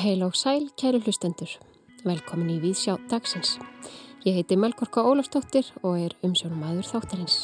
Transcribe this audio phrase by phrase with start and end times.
[0.00, 1.50] Heil og sæl, kæru hlustendur.
[2.04, 3.58] Velkomin í Víðsjá dagsins.
[4.24, 7.36] Ég heiti Melkorka Ólafstóttir og er umsjónum aður þáttarins.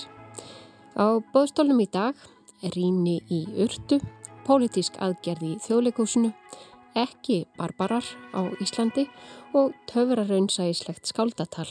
[0.96, 2.16] Á bóðstólnum í dag
[2.64, 4.00] er rýni í urtu,
[4.48, 6.32] pólitísk aðgerði í þjóðleikúsinu,
[6.96, 9.04] ekki barbarar á Íslandi
[9.52, 11.68] og töfraraunsægislegt skáldatal.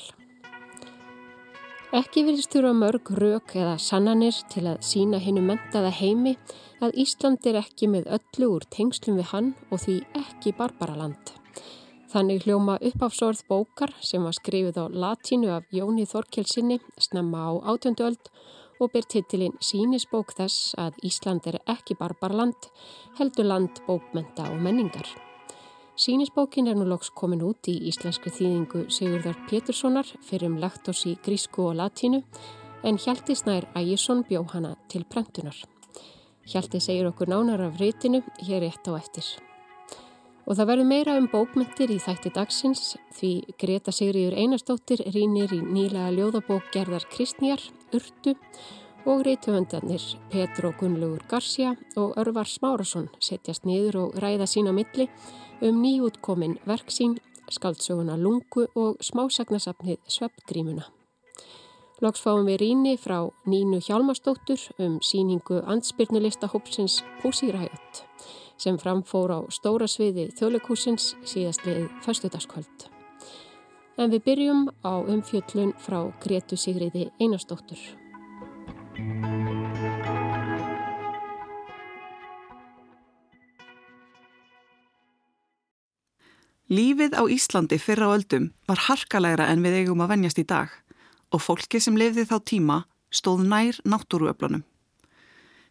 [1.93, 6.33] Ekki virðist þurfa mörg rauk eða sannanir til að sína hennu mentaða heimi
[6.81, 11.35] að Ísland er ekki með öllu úr tengslum við hann og því ekki barbaraland.
[12.09, 18.33] Þannig hljóma uppáfsorð bókar sem var skrifið á latínu af Jóni Þorkelsinni snemma á átjönduöld
[18.81, 22.71] og ber titilinn sínisbók þess að Ísland er ekki barbarland,
[23.19, 25.05] heldur land bókmenta og menningar.
[25.95, 31.13] Sínisbókin er nú loks komin út í íslensku þýðingu Sigurðar Péturssonar fyrir um lektos í
[31.23, 32.19] grísku og latínu
[32.83, 35.55] en Hjalti Snær Ægjesson bjó hana til prentunar.
[36.51, 39.23] Hjalti segir okkur nánar af reytinu hér rétt á eftir.
[40.43, 42.83] Og það verður meira um bókmyndir í þætti dagsins
[43.15, 47.63] því Greta Sigriður Einarstóttir rínir í nýlega ljóðabók gerðar Kristnýjar,
[47.95, 48.35] Urtu
[49.07, 55.07] og reytuhöndarnir Petro Gunnlaugur Garcia og Örvar Smárasson setjast niður og ræða sína milli
[55.61, 57.17] um nýjútkomin verksín,
[57.49, 60.85] skaldsöguna Lungu og smásagnasafnið Sveppgrímuna.
[62.03, 68.03] Loks fáum við rýni frá Nínu Hjálmarsdóttur um síningu ansbyrnulista hópsins Púsíræjött
[68.57, 72.87] sem framfór á stóra sviði þjóðleikúsins síðastliðið förstudagskvöld.
[73.99, 77.79] En við byrjum á umfjöllun frá Gretu Sigriði Einarsdóttur.
[86.65, 90.71] Lífið á Íslandi fyrra á öldum var harkalegra en við eigum að venjast í dag
[91.29, 92.77] og fólki sem lifði þá tíma
[93.13, 94.63] stóð nær náttúruöflunum.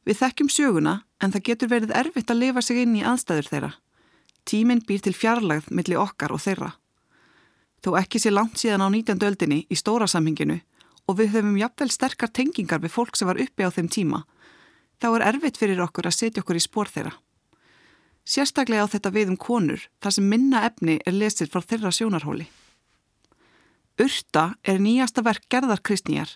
[0.06, 3.72] Við þekkjum söguna en það getur verið erfitt að lifa sig inn í aðstæður þeirra.
[4.46, 6.70] Tíminn býr til fjarlagð millir okkar og þeirra.
[7.82, 9.18] Þó ekki sé langt síðan á 19.
[9.18, 10.60] öldinni í stóra samhinginu
[11.10, 14.22] og við höfum jafnvel sterkar tengingar við fólk sem var uppi á þeim tíma,
[15.02, 17.16] þá er erfitt fyrir okkur að setja okkur í spór þeirra.
[18.24, 22.46] Sérstaklega á þetta við um konur þar sem minna efni er lesið frá þeirra sjónarhóli.
[24.00, 26.32] Urta er nýjasta verk gerðar kristnýjar,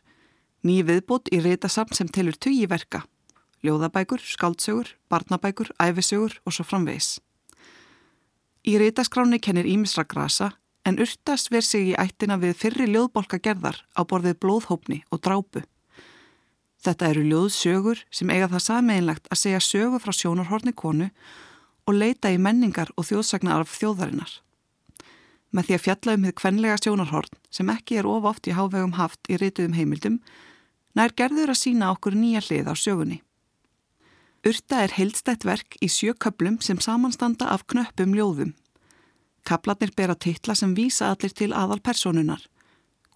[0.63, 3.07] ný viðbútt í reytasafn sem telur tugi verka,
[3.65, 7.19] ljóðabækur, skáldsögur, barnabækur, æfisögur og svo framvegis.
[8.69, 10.53] Í reytaskráni kennir Ímisra grasa
[10.85, 15.65] en Urta sver sig í ættina við fyrri ljóðbolka gerðar á borðið blóðhópni og drápu.
[16.85, 21.48] Þetta eru ljóðsögur sem eiga það sameinlegt að segja sögu frá sjónarhorni konu og
[21.95, 24.39] leita í menningar og þjóðsagnar af þjóðarinnar
[25.55, 28.97] með því að fjalla um þið kvenlega sjónarhorn sem ekki er of oft í hávegum
[28.99, 30.19] haft í rituðum heimildum,
[30.97, 33.21] nær gerður að sína okkur nýja hlið á sögunni.
[34.47, 38.53] Urta er heildstætt verk í sjököplum sem samanstanda af knöppum ljóðum.
[39.49, 42.43] Kaplarnir bera titla sem vísa allir til aðal personunar.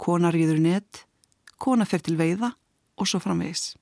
[0.01, 1.05] Kona rýður net,
[1.59, 2.55] kona fer til veiða
[2.97, 3.77] og svo framvegis.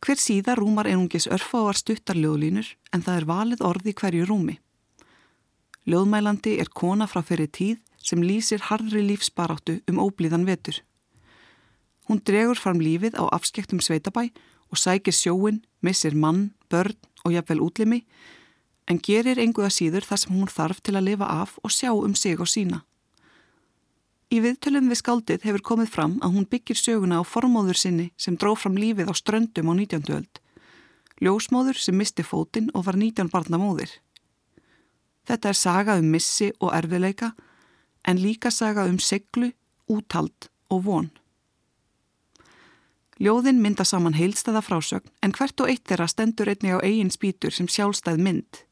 [0.00, 4.56] Hver síða rúmar einungis örfáar stuttar ljóðlínur en það er valið orði hverju rúmi.
[5.84, 10.80] Ljóðmælandi er kona frá fyrir tíð sem lýsir harðri lífsbaráttu um óblíðan vetur.
[12.08, 14.30] Hún dregur fram lífið á afskektum sveitabæ
[14.72, 18.04] og sækir sjóin, missir mann, börn og jafnvel útlimi
[18.88, 22.16] en gerir enguða síður þar sem hún þarf til að lifa af og sjá um
[22.16, 22.80] sig og sína.
[24.30, 28.36] Í viðtölum við skaldið hefur komið fram að hún byggir söguna á formóður sinni sem
[28.38, 30.06] dróð fram lífið á ströndum á 19.
[30.14, 30.38] öld.
[31.18, 33.90] Ljósmóður sem misti fótinn og var 19 barna móðir.
[35.26, 37.32] Þetta er saga um missi og erfileika
[38.06, 39.50] en líka saga um seglu,
[39.90, 41.10] úthald og von.
[43.18, 47.50] Ljóðin mynda saman heilstæða frásögn en hvert og eitt þeirra stendur einni á eigin spýtur
[47.50, 48.62] sem sjálfstæð mynd.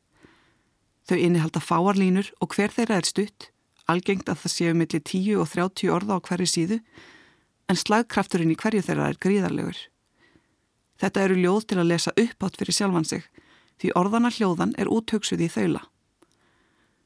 [1.10, 3.50] Þau innihalda fáarlínur og hver þeirra er stutt,
[3.88, 6.78] algengt að það séu millir 10 og 30 orða á hverju síðu,
[7.68, 9.78] en slagkrafturinn í hverju þeirra er gríðarlegur.
[10.98, 13.24] Þetta eru ljóð til að lesa uppátt fyrir sjálfan sig,
[13.78, 15.84] því orðana hljóðan er úthugsuð í þaula.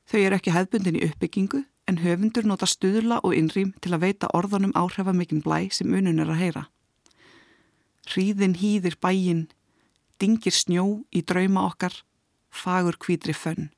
[0.08, 4.30] Þau eru ekki hefbundin í uppbyggingu en höfundur nota stuðla og innrým til að veita
[4.36, 6.64] orðunum áhrifamikinn blæ sem unun er að heyra.
[8.08, 9.46] Hríðin hýðir bæin,
[10.18, 11.94] dingir snjó í drauma okkar,
[12.50, 13.70] fagur kvítri fönn.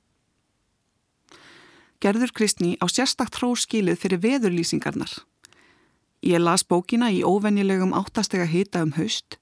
[2.05, 5.09] Gerður Kristni á sérstakt hróskilið fyrir veðurlýsingarnar.
[6.21, 9.39] Ég las bókina í óvennilegum áttastega hita um haust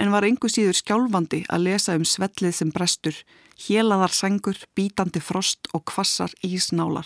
[0.00, 3.18] en var engu síður skjálfandi að lesa um svellið sem brestur,
[3.66, 7.04] hélaðar sengur, bítandi frost og kvassar ísnálar.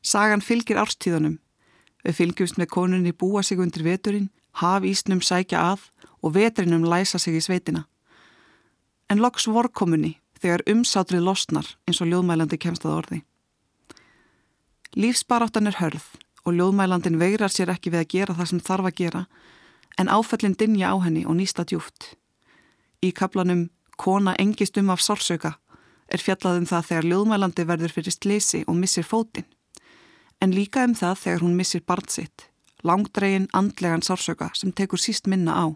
[0.00, 1.36] Sagan fylgir árstíðunum.
[2.00, 5.88] Við fylgjumst með konunni búa sig undir veturinn, haf ísnum sækja að
[6.24, 7.84] og vetrinum læsa sig í sveitina.
[9.12, 13.24] En loks vorkomunni þegar umsátrið losnar eins og ljóðmælandi kemst að orði.
[14.96, 16.04] Lífsbaráttan er hörð
[16.48, 19.20] og ljóðmælandin veirar sér ekki við að gera það sem þarf að gera
[20.00, 22.14] en áfellin dinja á henni og nýsta djúft.
[23.04, 23.66] Í kaplanum
[24.00, 25.58] Kona engist um af sársauka
[26.08, 29.44] er fjallað um það þegar ljóðmælandi verður fyrir slisi og missir fótinn.
[30.40, 32.48] En líka um það þegar hún missir barnsitt,
[32.80, 35.66] langdregin andlegan sársauka sem tekur síst minna á.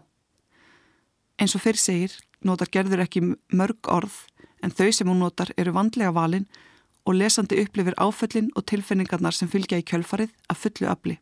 [1.37, 3.21] Eins og fyrir segir notar gerður ekki
[3.53, 4.17] mörg orð
[4.65, 6.49] en þau sem hún notar eru vandlega valin
[7.05, 11.17] og lesandi upplifir áföllin og tilfinningarnar sem fylgja í kjölfarið að fullu afli.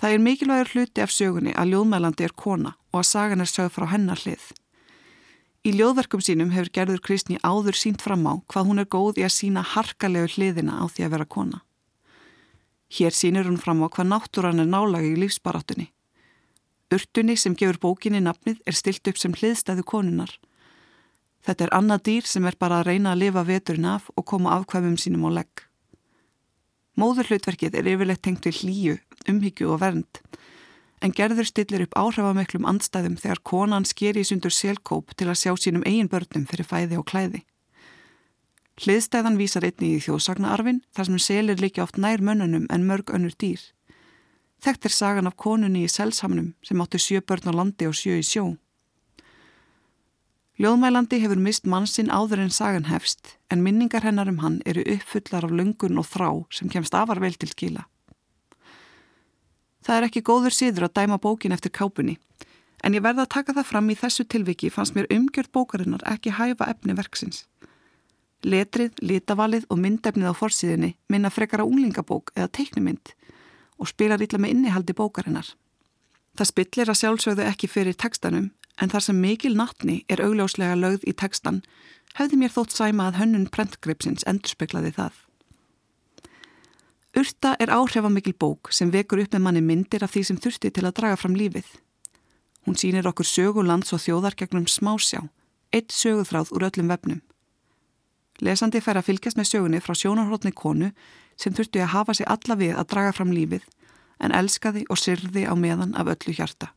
[0.00, 3.76] Það er mikilvægur hluti af sögunni að ljóðmælandi er kona og að sagan er sögð
[3.76, 4.50] frá hennar hlið.
[5.64, 9.24] Í ljóðverkum sínum hefur gerður Kristni áður sínt fram á hvað hún er góð í
[9.24, 11.62] að sína harkalegu hliðina á því að vera kona.
[12.92, 15.88] Hér sínir hún fram á hvað náttúran er nálagi í lífsbaráttunni.
[16.92, 20.34] Urtunni sem gefur bókinni nafnið er stilt upp sem hliðstæðu konunar.
[21.44, 24.54] Þetta er annað dýr sem er bara að reyna að lifa veturinn af og koma
[24.56, 25.64] afkvæmum sínum á legg.
[26.96, 28.98] Móðurhlutverkið er yfirleitt tengt við hlýju,
[29.28, 30.20] umhyggju og vernd,
[31.04, 35.52] en gerður stillir upp áhrifameklum andstæðum þegar konan sker í sundur selkóp til að sjá
[35.58, 37.42] sínum eigin börnum fyrir fæði og klæði.
[38.80, 43.36] Hliðstæðan vísar einni í þjóðsagnaarfin þar sem selir líka oft nær mönnunum en mörg önnur
[43.38, 43.60] dýr.
[44.64, 48.16] Þekkt er sagan af konunni í selsamnum sem átti sjö börn á landi og sjö
[48.18, 48.54] í sjó.
[50.54, 55.48] Ljóðmælandi hefur mist mannsinn áður en sagan hefst en minningar hennar um hann eru uppfullar
[55.48, 57.88] af löngun og þrá sem kemst afar vel til skila.
[59.82, 62.20] Það er ekki góður síður að dæma bókin eftir kápunni
[62.86, 66.36] en ég verða að taka það fram í þessu tilviki fannst mér umgjörð bókarinnar ekki
[66.38, 67.48] hæfa efni verksins.
[68.46, 73.16] Letrið, litavalið og myndefnið á forsíðinni minna frekara unglingabók eða teiknumynd
[73.82, 75.48] og spilar ítla með innihaldi bókarinnar.
[76.38, 81.06] Það spillir að sjálfsögðu ekki fyrir tekstanum en þar sem mikil nattni er augljóslega lögð
[81.10, 81.62] í tekstan
[82.18, 85.14] hefði mér þótt sæma að hönnun prentgripsins endurspeiklaði það.
[87.14, 90.82] Urta er áhrifamikil bók sem vekur upp með manni myndir af því sem þurfti til
[90.86, 91.68] að draga fram lífið.
[92.66, 95.20] Hún sínir okkur sögulands og þjóðar gegnum smásjá,
[95.70, 97.20] eitt söguþráð úr öllum vefnum.
[98.42, 100.90] Lesandi fær að fylgjast með sögunni frá sjónarhóttni konu
[101.38, 103.68] sem þurfti að hafa sig alla við að draga fram lífið
[104.18, 106.72] en elskaði og syrði á meðan af öllu hjarta.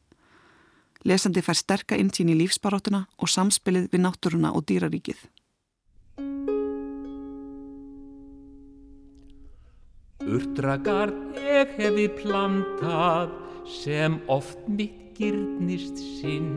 [1.07, 5.21] Lesandi fær sterka innsýn í lífsbaráttuna og samspilið við náttúruna og dýraríkið.
[10.27, 13.31] Urdragard ég hefi plantað
[13.79, 16.51] sem oft mitt gyrnist sinn.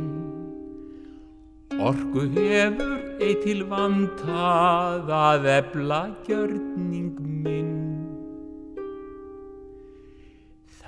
[1.78, 7.14] Orgu hefur eitt til vantað að ebla gjörning
[7.46, 7.89] minn.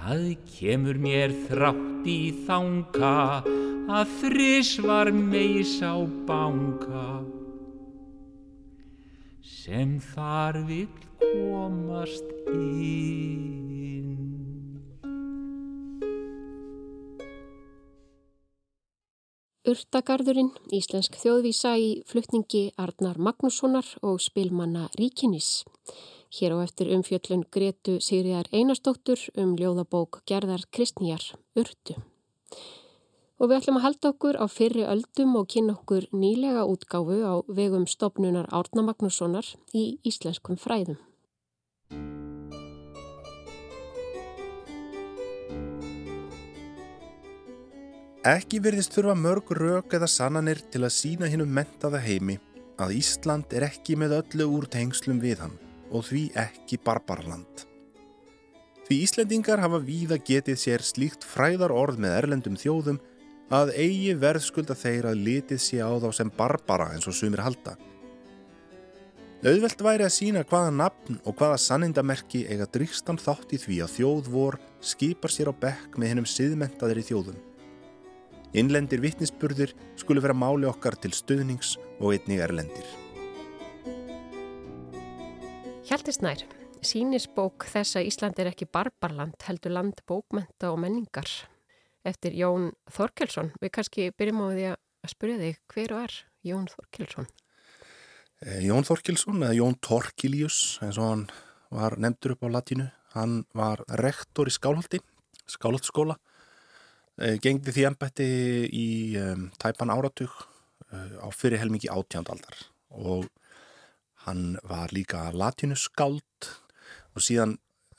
[0.03, 3.11] Það kemur mér þrátt í þánka
[3.87, 5.95] að þris var meis á
[6.27, 7.23] bánka
[9.47, 10.89] sem þar vil
[11.21, 13.13] komast inn.
[19.71, 25.63] Urtagarðurinn, íslensk þjóðvísa í flutningi Arnar Magnússonar og spilmanna Ríkinis.
[26.33, 31.21] Hér á eftir umfjöllun Gretu Sigriðar Einarstóttur um ljóðabók Gerðar Kristnýjar,
[31.53, 31.99] Urtu.
[33.37, 37.45] Og við ætlum að halda okkur á fyrri öldum og kynna okkur nýlega útgáfu á
[37.53, 39.45] vegum stopnunar Árna Magnússonar
[39.77, 40.97] í íslenskum fræðum.
[48.25, 52.39] Ekki verðist þurfa mörg rauk eða sannanir til að sína hinn um mentaða heimi
[52.81, 55.59] að Ísland er ekki með öllu úr tengslum við hann
[55.93, 57.67] og því ekki barbarland.
[58.89, 62.99] Því Íslendingar hafa víða getið sér slíkt fræðar orð með erlendum þjóðum
[63.53, 67.77] að eigi verðskulda þeir að litið sé á þá sem barbara eins og sumir halda.
[69.43, 73.95] Auðvelt væri að sína hvaða nafn og hvaða sannindamerki eiga drýkstan þátt í því að
[73.97, 74.59] þjóð vor
[74.93, 77.41] skipar sér á bekk með hennum siðmentaðir í þjóðum.
[78.55, 83.02] Innlendir vittnisspurðir skulu vera máli okkar til stuðnings og einnig erlendir.
[85.83, 86.45] Hjaltisnær,
[86.79, 91.27] sínisbók þess að Ísland er ekki barbarland heldur land bókmenta og menningar
[92.07, 93.51] eftir Jón Þorkelsson.
[93.59, 96.15] Við kannski byrjum á því að spyrja þig hver er
[96.47, 97.29] Jón Þorkelsson?
[98.47, 101.27] Eh, Jón Þorkelsson eða Jón Torkilius eins og hann
[101.75, 102.89] var nefndur upp á latínu.
[103.19, 105.03] Hann var rektor í Skálholti,
[105.51, 106.15] Skálholtskóla.
[107.19, 108.31] Eh, gengdi því ennbætti
[108.71, 113.27] í um, tæpan áratug uh, á fyrirhelmingi átjándaldar og
[114.27, 116.49] Hann var líka latínuskáld
[117.13, 117.57] og síðan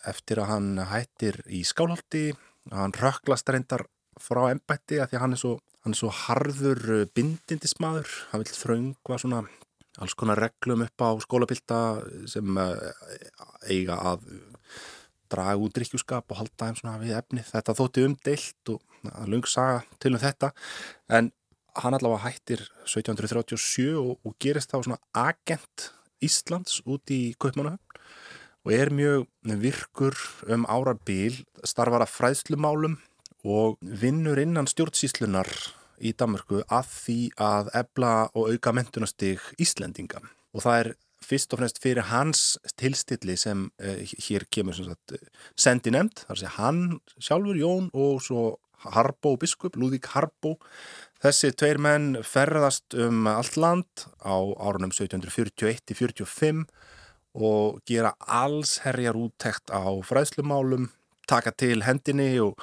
[0.08, 2.32] eftir að hann hættir í skálhaldi,
[2.72, 3.86] hann röklast reyndar
[4.22, 5.53] frá ennbætti að því að hann er svo,
[5.84, 9.44] hann er svo harður uh, bindindismadur, hann vil þröngva svona
[10.01, 11.80] alls konar reglum upp á skólapilta
[12.30, 12.74] sem uh,
[13.70, 14.25] eiga að
[15.34, 17.44] draga út drikkjúskap og halda þeim svona við efni.
[17.46, 18.82] Þetta þótti umdeilt og
[19.30, 20.51] lungsaga til um þetta
[21.18, 21.32] en
[21.82, 25.89] hann allavega hættir 1737 og, og gerist þá svona agent
[26.24, 28.01] Íslands út í Kaupmannahöfn
[28.63, 29.25] og er mjög
[29.60, 30.15] virkur
[30.48, 32.98] um árabil, starfar að fræðslumálum
[33.44, 35.50] og vinnur innan stjórnsíslunar
[36.03, 40.24] í Danmarku að því að ebla og auka mentunastig Íslendinga.
[40.56, 40.92] Og það er
[41.24, 42.42] fyrst og fremst fyrir hans
[42.80, 45.15] tilstilli sem uh, hér kemur sagt,
[45.60, 46.84] sendi nefnd, þar sé hann
[47.20, 48.44] sjálfur Jón og svo
[48.84, 50.58] Harbó biskup, Lúðík Harbó
[51.24, 56.65] þessi tveir menn ferðast um allt land á árunum 1741-45
[57.34, 60.89] og gera alls herjar úttekt á fræðslumálum
[61.30, 62.60] taka til hendinni og,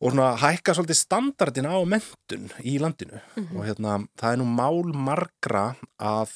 [0.00, 3.56] og svona hækka svolítið standardin á mentun í landinu mm -hmm.
[3.58, 6.30] og hérna það er nú mál margra að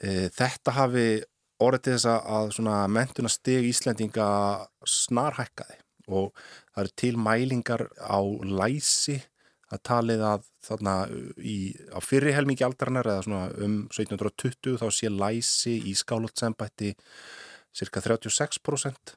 [0.00, 1.22] e, þetta hafi
[1.60, 5.76] orðið til þess að svona mentunasteg Íslendinga snarhækkaði
[6.08, 6.32] og
[6.74, 9.22] það eru til mælingar á læsi
[9.72, 10.94] að talið að þarna
[11.40, 11.56] í,
[11.96, 16.92] á fyrri helmingi aldarinnar eða svona um 1720 þá sé læsi í skálótsembætti
[17.72, 19.16] cirka 36%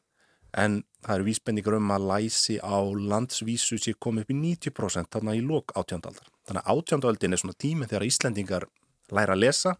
[0.56, 5.36] en það eru vísbendingar um að læsi á landsvísu sé komið upp í 90% þarna
[5.36, 6.28] í lok átjándaldar.
[6.48, 8.68] Þannig að átjándaldin er svona tími þegar Íslendingar
[9.12, 9.76] læra að lesa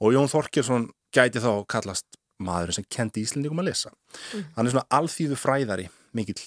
[0.00, 3.92] og Jón Þorkjörnsson gæti þá kallast maður sem kendi Íslendingum að lesa.
[4.34, 4.44] Mm.
[4.56, 6.42] Hann er svona alþýðu fræðari mikill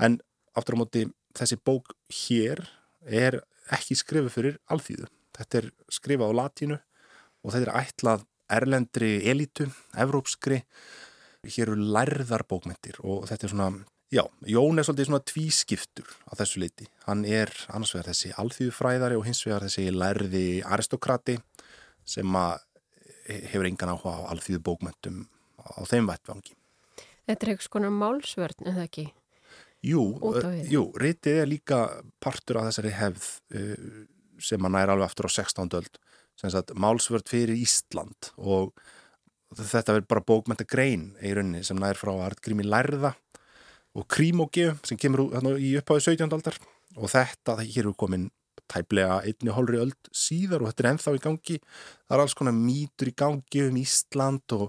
[0.00, 0.20] en
[0.56, 1.04] aftur á móti
[1.36, 2.64] þessi bók hér
[3.06, 3.40] er
[3.72, 5.08] ekki skrifið fyrir alþýðu.
[5.38, 6.78] Þetta er skrifað á latínu
[7.42, 10.60] og þetta er ætlað erlendri elitu, evrópskri
[11.42, 13.68] hér eru lærðar bókmyndir og þetta er svona,
[14.12, 19.18] já, Jón er svolítið svona tvískiptur á þessu leiti hann er annars vegar þessi alþýðufræðari
[19.18, 21.38] og hins vegar þessi lærði aristokrati
[22.06, 22.60] sem að
[23.48, 25.24] hefur engan áhuga á alþýðu bókmyndum
[25.58, 26.54] á þeim vettvangi
[27.22, 29.04] Þetta er eitthvað svona málsvörn, en það ekki?
[29.82, 30.02] Jú,
[30.70, 31.78] jú, rítið er líka
[32.22, 33.24] partur af þessari hefð
[34.42, 35.74] sem að næra alveg aftur á 16.
[35.74, 35.98] öld
[36.38, 38.70] sem sagt málsvörd fyrir Ísland og
[39.58, 43.16] þetta verður bara bókmenta grein í rauninni sem næri frá Artgrími Lærða
[43.98, 45.26] og Krímógi sem kemur
[45.58, 46.30] í uppháðu 17.
[46.30, 46.62] aldar
[46.94, 48.30] og þetta, það hér er komin
[48.70, 52.54] tæplega einni hólri öld síðar og þetta er ennþá í gangi það er alls konar
[52.54, 54.68] mýtur í gangi um Ísland og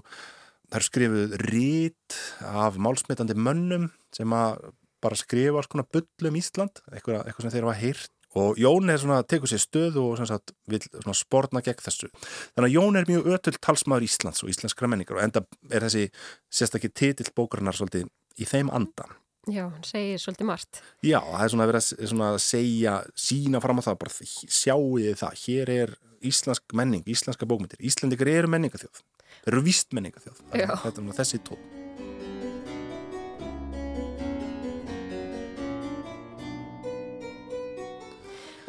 [0.66, 4.72] það er skrifuð rít af málsmetandi mönnum sem að
[5.04, 8.12] bara skrifa svona bullum Ísland, eitthvað, eitthvað sem þeir hafa heyrt.
[8.34, 12.08] Og Jón er svona, tekur sér stöð og sagt, vil svona spórna gegn þessu.
[12.56, 16.08] Þannig að Jón er mjög ötull talsmaður Íslands og íslenskra menningar og enda er þessi
[16.50, 18.08] sérstaklega titill bókarinnar svolítið
[18.42, 19.20] í þeim andan
[19.52, 20.78] Já, hann segir svolítið margt.
[21.04, 22.94] Já, það er svona að vera svona að segja
[23.26, 25.94] sína fram á það, bara sjáu þið það hér er
[26.24, 29.02] íslensk menning, íslenska bókmyndir Íslandikar eru menningathjóð
[29.44, 31.73] þeir eru vist menningathjóð þetta er þessi tón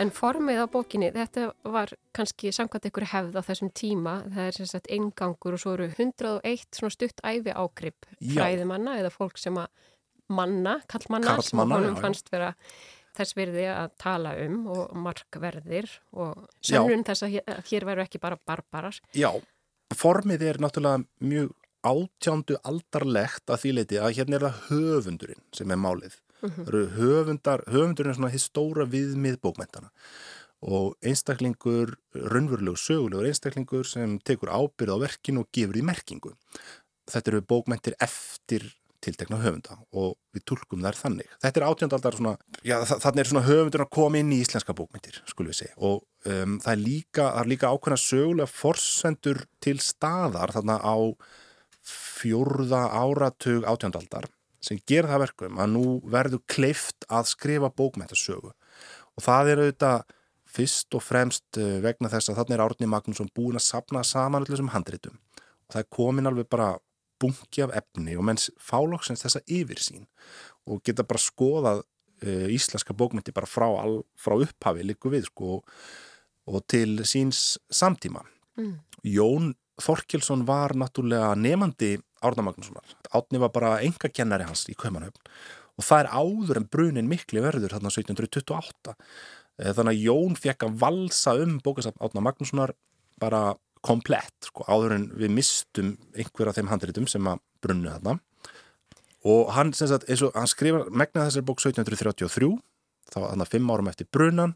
[0.05, 4.57] En formið á bókinni, þetta var kannski samkvæmt ykkur hefð á þessum tíma, það er
[4.59, 9.57] sem sagt engangur og svo eru 101 svona stutt æfi ákrypp fræðimanna eða fólk sem
[9.57, 9.71] að
[10.29, 12.51] manna, kallmanna, sem honum fannst vera
[13.15, 18.21] þess virði að tala um og markverðir og sönnun þess að hér, hér veru ekki
[18.21, 18.99] bara barbarar.
[19.17, 19.31] Já,
[19.95, 25.73] formið er náttúrulega mjög átjándu aldarlegt að því leiti að hérna er það höfundurinn sem
[25.73, 26.87] er málið Mm -hmm.
[26.97, 29.89] höfundar, höfundurinn er svona históra viðmið bókmentana
[30.61, 36.33] og einstaklingur, raunverulegur sögulegur einstaklingur sem tekur ábyrð á verkinu og gefur því merkingu.
[37.11, 38.73] Þetta eru bókmentir eftir
[39.05, 41.29] tiltekna höfunda og við tólkum þær þannig.
[41.43, 42.35] Þetta er átjöndaldar svona,
[42.65, 46.01] já þannig er svona höfundurinn að koma inn í íslenska bókmentir, skulum við segja og
[46.25, 50.97] um, það er líka, það er líka ákveðna sögulega forsendur til staðar þarna á
[51.85, 54.29] fjórða áratug átjöndaldar
[54.65, 60.15] sem ger það verkum að nú verður kleift að skrifa bókmæntasögu og það er auðvitað
[60.55, 64.41] fyrst og fremst eh, vegna þess að þarna er Árni Magnússon búin að sapna saman
[64.41, 66.75] allir þessum handritum og það er komin alveg bara
[67.21, 70.07] bunki af efni og menns fálóksins þessa yfir sín
[70.67, 71.83] og geta bara skoðað
[72.25, 75.61] uh, íslenska bókmynti bara frá, all, frá upphafi líku við sko
[76.45, 78.21] og til síns samtíma.
[78.59, 78.75] Mm.
[79.09, 81.95] Jón Þorkelsson var náttúrulega nefandi
[82.25, 82.95] Árna Magnússonar.
[83.15, 85.21] Átni var bara enga kennari hans í Kaumanhöfn
[85.75, 88.93] og það er áður en brunin mikli verður þarna 1728.
[89.59, 92.75] Eh, þannig að Jón fekk að valsa um bókasafn Átna Magnússonar
[93.19, 93.55] bara
[93.85, 98.17] komplett, sko, áður en við mistum einhver af þeim handritum sem að brunnu þarna
[99.25, 102.49] og hann, sagt, og, hann skrifar megna þessari bók 1733
[103.11, 104.55] þá þannig að fimm árum eftir brunan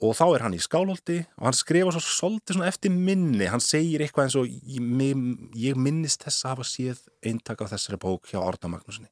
[0.00, 3.48] og þá er hann í skálholti og hann skrifa svo svolítið svona eftir minni.
[3.50, 5.24] Hann segir eitthvað eins og ég,
[5.60, 9.10] ég minnist þess að hafa séð eintak af þessari bók hjá Árna Magnúsinni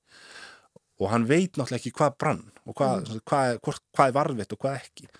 [0.98, 3.20] og hann veit náttúrulega ekki hvað brann og hvað, mm.
[3.28, 5.10] hvað, hvað, hvað er varfitt og hvað ekki.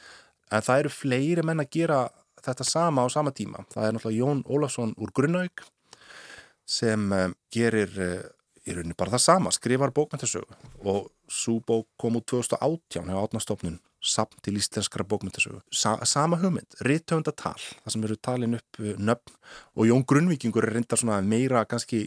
[0.48, 2.00] En það eru fleiri menn að gera
[2.42, 3.62] þetta sama á sama tíma.
[3.75, 5.64] Það er náttúrulega Jón Ólafsson úr Grunnaug
[6.68, 8.25] sem uh, gerir uh,
[8.68, 10.58] í rauninni bara það sama, skrifar bókmyndasögu
[10.88, 16.78] og svo bók kom úr 2018 hjá átnastofnun samt til íslenskara bókmyndasögu Sa sama hugmynd,
[16.87, 19.35] rittöfundatal það sem eru talin upp uh, nöfn
[19.75, 22.07] og Jón Grunnvíkingur er reyndar svona meira kannski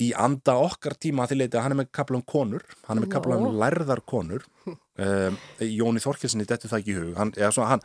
[0.00, 2.98] í anda okkar tíma að því leiti að hann er með kapla um konur hann
[2.98, 4.46] er með kapla um lærðar konur.
[5.00, 7.12] Um, Jóni Þorkelsinni dettur það ekki í hug.
[7.16, 7.84] Hann, svona, hann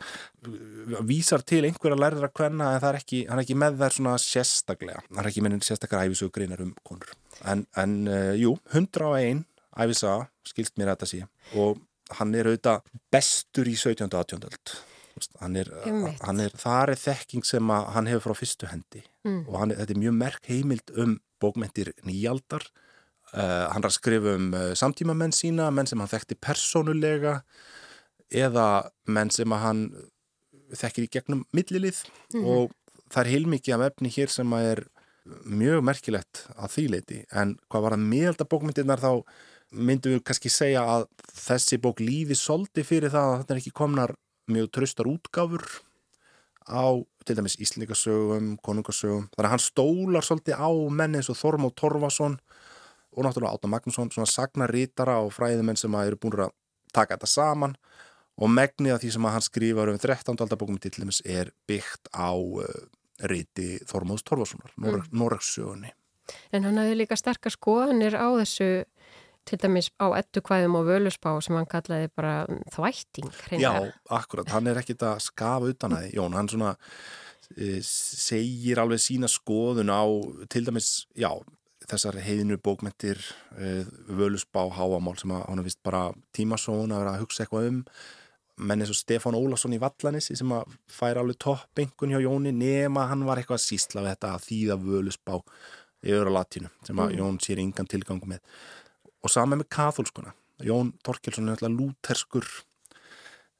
[0.50, 3.94] uh, vísar til einhverja lærðar að kvenna en er ekki, hann er ekki með þær
[3.96, 5.00] svona sérstaklega.
[5.06, 7.14] Hann er ekki með sérstaklega æfisög greinar um konur.
[7.40, 9.46] En, en uh, jú, 101
[9.86, 11.22] æfisa, skilst mér að þetta sé.
[11.56, 11.80] Og
[12.18, 14.06] hann er auðvitað bestur í 17.
[14.10, 14.46] og 18.
[14.46, 14.76] öld
[15.40, 15.70] hann er,
[16.20, 19.46] hann er, það er þekking sem hann hefur frá fyrstu hendi mm.
[19.48, 22.66] og hann, þetta er mjög merk heimild um bókmentir nýjaldar
[23.32, 27.38] uh, hann er að skrifa um uh, samtíma menn sína, menn sem hann þekkti persónulega
[28.28, 29.88] eða menn sem hann
[30.76, 32.74] þekkir í gegnum millilið mm og
[33.06, 34.80] það er heilmikið af efni hér sem er
[35.46, 39.10] mjög merkilegt að þýleiti en hvað var að miðalda bókmyndirnar þá
[39.74, 43.74] myndum við kannski segja að þessi bók lífi soldi fyrir það að þetta er ekki
[43.76, 44.14] komnar
[44.52, 45.64] mjög tröstar útgáfur
[46.66, 51.72] á til dæmis Íslingasögum, Konungasögum þannig að hann stólar svolítið á menni eins og Þormó
[51.74, 52.38] Torfason
[53.16, 56.54] og náttúrulega Átna Magnússon, svona sagnarítara og fræðimenn sem eru búin að
[56.94, 57.76] taka þetta saman
[58.36, 60.36] og megnið af því sem hann skrifar um 13.
[60.36, 62.66] aldabókum til dæmis er byggt á uh,
[63.24, 66.02] ríti Þormóðs Torfasonar, Norrökssögunni mm.
[66.50, 68.68] En hann hafði líka sterkar skoðanir á þessu
[69.46, 72.34] til dæmis á ettukvæðum og völusbá sem hann kallaði bara
[72.74, 73.86] þvætting hreinlega.
[73.86, 76.74] Já, akkurat, hann er ekkit að skafa utan að því, Jón, hann svona
[77.54, 80.02] e, segir alveg sína skoðun á,
[80.52, 81.30] til dæmis já,
[81.86, 83.22] þessar heiðinu bókmentir
[83.54, 83.72] e,
[84.10, 87.82] völusbá háamál sem hann er vist bara tímasón að vera að hugsa eitthvað um
[88.56, 93.04] menn eins og Stefán Ólason í Vallanissi sem að færa alveg toppengun hjá Jóni nema
[93.10, 95.34] hann var eitthvað sísla við þetta að þýða völusbá
[96.06, 97.20] yfir á latinu sem að mm.
[97.20, 98.40] Jón sér engan tilgang með
[99.26, 100.34] og sama með katholskuna
[100.64, 102.46] Jón Torkelsson er alltaf lúterskur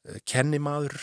[0.09, 0.97] eh, kennimaður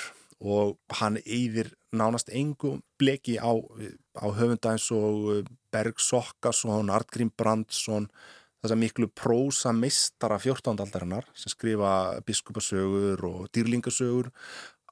[0.44, 7.32] og hann eyðir nánast engu bleki á, á höfunda eins og eh, Berg Sokkason, Artgrim
[7.38, 8.10] Brandsson
[8.64, 10.80] þess að miklu prósa mistara 14.
[10.80, 14.32] aldarinnar sem skrifa biskupasögur og dýrlingasögur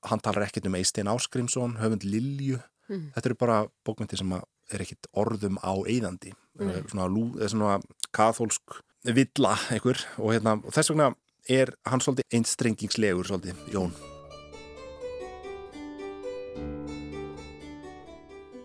[0.10, 3.12] hann talar ekkert um Eistein Áskrimsson höfund Lilju mm.
[3.16, 6.90] þetta eru bara bókmyndir sem er ekkert orðum á eyðandi mm.
[6.92, 7.08] svona,
[7.48, 7.78] svona
[8.16, 11.12] katholsk villa einhver og, hérna, og þess vegna
[11.50, 13.94] er hann svolítið einstrengingslegur svolítið, Jón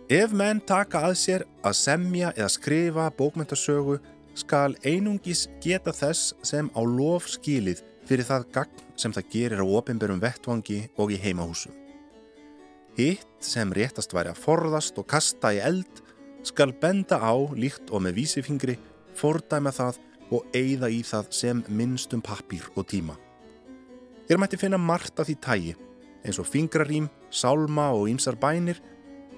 [0.06, 3.96] Ef menn taka að sér að semja eða skrifa bókmyndasögu
[4.38, 9.66] skal einungis geta þess sem á lof skilið fyrir það gagn sem það gerir á
[9.66, 11.74] ofinberum vettvangi og í heimahúsum.
[12.94, 16.04] Hitt sem réttast væri að forðast og kasta í eld
[16.46, 18.76] skal benda á líkt og með vísifingri
[19.18, 19.98] fordæma það
[20.30, 23.16] og eigða í það sem minnstum pappir og tíma.
[24.26, 25.74] Þér mætti finna margt af því tægi,
[26.26, 28.80] eins og fingrarím, sálma og ýmsar bænir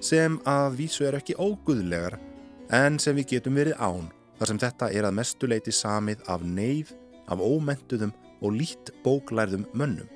[0.01, 2.17] sem að vísu er ekki óguðlegar
[2.73, 6.93] en sem við getum verið án þar sem þetta er að mestuleiti samið af neyð,
[7.29, 10.07] af ómentuðum og lít bóklærðum mönnum.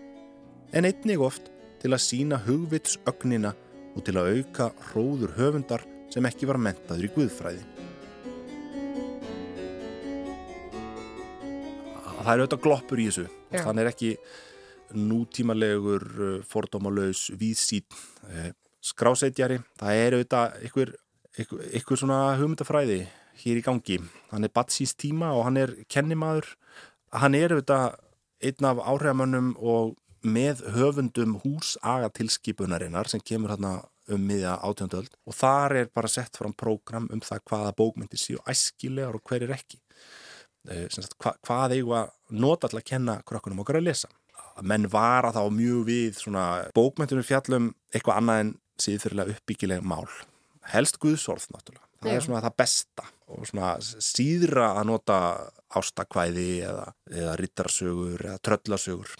[0.73, 1.51] En einnig oft
[1.83, 3.51] til að sína hugvitsögnina
[3.93, 5.83] og til að auka hróður höfundar
[6.13, 7.65] sem ekki var mentaður í guðfræði.
[12.23, 13.27] Það er auðvitað gloppur í þessu.
[13.53, 14.11] Þannig er ekki
[14.93, 17.95] nútímalegur uh, fordómalauðs víðsýt
[18.27, 18.51] uh,
[18.83, 20.93] skráseitjari það er auðvitað ykkur,
[21.43, 22.99] ykkur, ykkur svona hugmyndafræði
[23.43, 23.99] hér í gangi.
[24.31, 26.53] Hann er batsís tíma og hann er kennimaður.
[27.13, 27.99] Hann er auðvitað
[28.43, 33.81] einn af áhrifamönnum og með höfundum húsagatilskipunarinnar sem kemur hérna
[34.11, 38.41] um miðja átjöndöld og þar er bara sett fram prógram um það hvaða bókmyndir séu
[38.51, 39.79] æskilegar og hver er ekki
[40.93, 42.11] sagt, hva, hvað eigum að
[42.43, 44.11] nota til að kenna krökkunum okkar að lesa?
[44.61, 46.21] Menn vara þá mjög við
[46.75, 50.05] bókmyndunum fjallum eitthvað annað en síðfyrirlega uppbyggileg mál.
[50.73, 51.87] Helst Guðsorð náttúrulega.
[52.03, 52.15] Það Já.
[52.15, 55.17] er svona það besta og svona síðra að nota
[55.79, 59.13] ástakvæði eða, eða rittarsögur eða tröllarsögur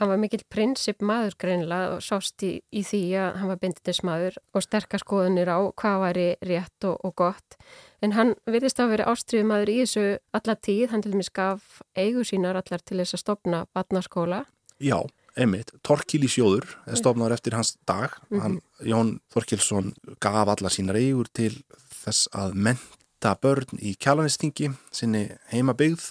[0.00, 4.38] Hann var mikill prinsip maður greinlega og sást í, í því að hann var bindindismadur
[4.56, 7.58] og sterkaskoðunir á hvað væri rétt og, og gott.
[8.00, 10.06] En hann virðist að vera ástriðumadur í þessu
[10.38, 10.86] alla tíð.
[10.94, 14.46] Hann til dæmis gaf eigu sínar allar til þess að stopna batnaskóla
[14.80, 14.96] Já,
[15.36, 15.74] einmitt.
[15.84, 18.14] Torkil í sjóður er stofnaður eftir hans dag.
[18.32, 19.92] Hann, Jón Þorkilsson
[20.24, 21.52] gaf alla sínar eigur til
[22.00, 26.08] þess að menta börn í kjalanistingi sinni heimabyggð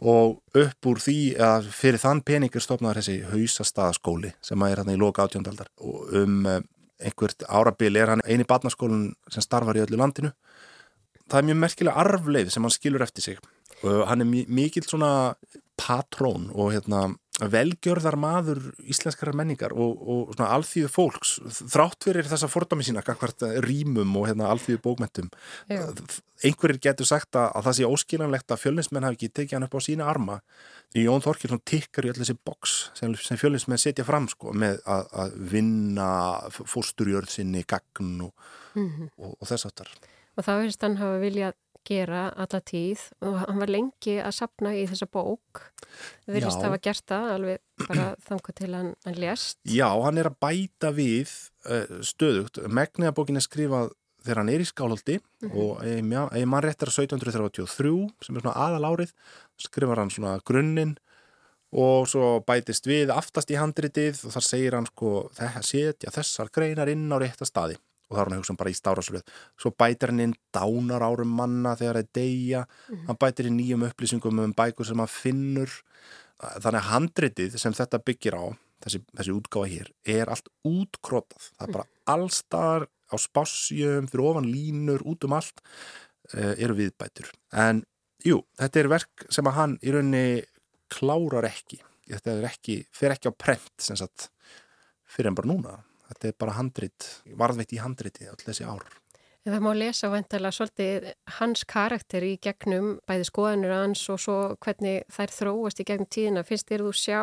[0.00, 4.92] og upp úr því að fyrir þann pening er stofnaður þessi hausastaðaskóli sem er hann
[4.94, 6.60] í loka átjóndaldar og um eh,
[7.00, 10.32] einhvert árabil er hann eini barnaskólinn sem starfar í öllu landinu.
[11.30, 13.38] Það er mjög merkilega arfleið sem hann skilur eftir sig
[13.82, 15.34] og hann er mi- mikill svona
[15.80, 17.14] patrón og hérna
[17.48, 21.36] velgjörðar maður íslenskara menningar og, og svona alþýðu fólks
[21.72, 25.30] þrátt fyrir þessa fordami sína kakvart rýmum og hérna alþýðu bókmentum
[25.70, 25.86] Já.
[26.44, 29.76] einhverjir getur sagt að, að það sé óskilanlegt að fjölinsmenn hafi ekki tekið hann upp
[29.76, 30.38] á sína arma.
[30.96, 35.10] Jón Þorkilsson tikkar í öll þessi boks sem, sem fjölinsmenn setja fram sko með að,
[35.24, 36.08] að vinna
[36.50, 39.92] fórsturjörð sinni gagn og, og, og þess aftar
[40.38, 44.72] Og það verðist hann hafa viljað gera alla tíð og hann var lengi að sapna
[44.76, 45.62] í þessa bók.
[46.28, 46.66] Verðist Já.
[46.66, 49.58] hafa gert það alveg bara þangar til hann, hann lést.
[49.64, 51.32] Já, hann er að bæta við
[51.66, 52.62] uh, stöðugt.
[52.68, 56.90] Megniða bókin er skrifað þegar hann er í skálhaldi og ef já, ef mann réttar
[56.92, 57.92] 1733
[58.26, 59.14] sem er svona aðalárið
[59.60, 60.96] skrifar hann svona grunninn
[61.70, 65.12] og svo bætist við aftast í handritið og þar segir hann sko
[65.64, 67.78] setja þessar greinar inn á rétta staði
[68.10, 71.04] og það er hann að hugsa um bara í stárasröð svo bætir hann inn dánar
[71.06, 72.62] árum manna þegar það er deyja,
[73.06, 75.76] hann bætir inn nýjum upplýsingum um bækur sem hann finnur.
[76.40, 78.44] Þannig að handritið sem þetta byggir á
[78.80, 84.48] þessi, þessi útgáfa hér er allt útkrótað það er bara allstar á spásjum fyrir ofan
[84.48, 87.28] línur, út um allt uh, eru viðbætur.
[87.52, 87.84] En
[88.24, 90.42] jú, þetta er verk sem að hann í rauninni
[90.90, 91.82] klárar ekki.
[92.10, 94.30] Þetta er ekki, fer ekki á prent sem sagt,
[95.06, 95.76] fyrir en bara núna
[96.10, 97.06] þetta er bara handrit,
[97.38, 98.84] varðveitt í handriti öll þessi ár
[99.46, 101.04] En það má lesa væntalega svolítið
[101.38, 106.42] hans karakter í gegnum bæði skoðanur hans og svo hvernig þær þróast í gegnum tíðina.
[106.44, 107.20] Finnst þér þú sjá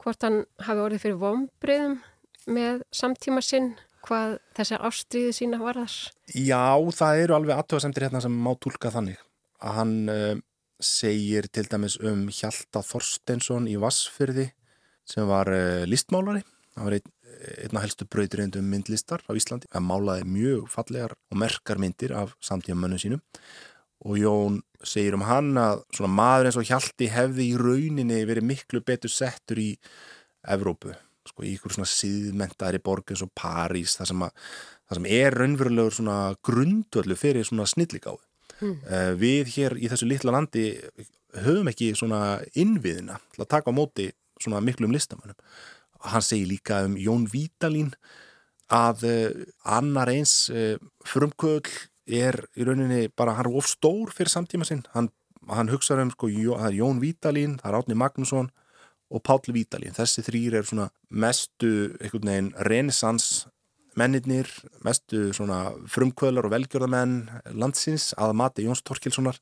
[0.00, 1.98] hvort hann hafi orðið fyrir vombriðum
[2.48, 3.74] með samtíma sinn,
[4.08, 5.96] hvað þessi ástriði sína varðar?
[6.32, 6.64] Já,
[6.96, 9.20] það eru alveg aðtöðasemtir hérna sem má tólka þannig
[9.60, 10.34] að hann uh,
[10.80, 14.48] segir til dæmis um Hjalta Þorsteinsson í Vassfyrði
[15.08, 16.40] sem var uh, listmálari
[16.78, 19.68] hann var einn einna helstu brautirindum myndlistar á Íslandi.
[19.70, 23.22] Það málaði mjög fallegar og merkar myndir af samtíma mönnum sínum
[24.06, 28.46] og Jón segir um hann að svona maður eins og Hjalti hefði í rauninni verið
[28.46, 29.70] miklu betur settur í
[30.48, 30.92] Evrópu,
[31.26, 34.52] sko í ykkur svona síðmentaðri borg eins og París þar sem, að,
[34.86, 38.22] þar sem er raunverulegur svona grundvöldu fyrir svona snilligáðu.
[38.58, 38.76] Mm.
[38.86, 40.70] Uh, við hér í þessu litla landi
[41.42, 45.36] höfum ekki svona innviðina til að taka á móti svona miklum listamannum
[46.04, 47.92] hann segir líka um Jón Vítalín
[48.68, 50.76] að uh, annar eins uh,
[51.08, 51.70] frumkvöld
[52.08, 55.10] er í rauninni bara, hann er of stór fyrir samtíma sinn, hann,
[55.48, 56.30] hann hugsaður um sko,
[56.72, 58.50] Jón Vítalín, það er Átni Magnússon
[59.08, 61.96] og Páll Vítalín, þessi þrýr er svona mestu
[62.68, 63.46] renesans
[63.98, 64.48] mennirnir,
[64.84, 67.16] mestu svona frumkvöðlar og velgjörðamenn
[67.58, 69.40] landsins að mati Jóns Torkilssonar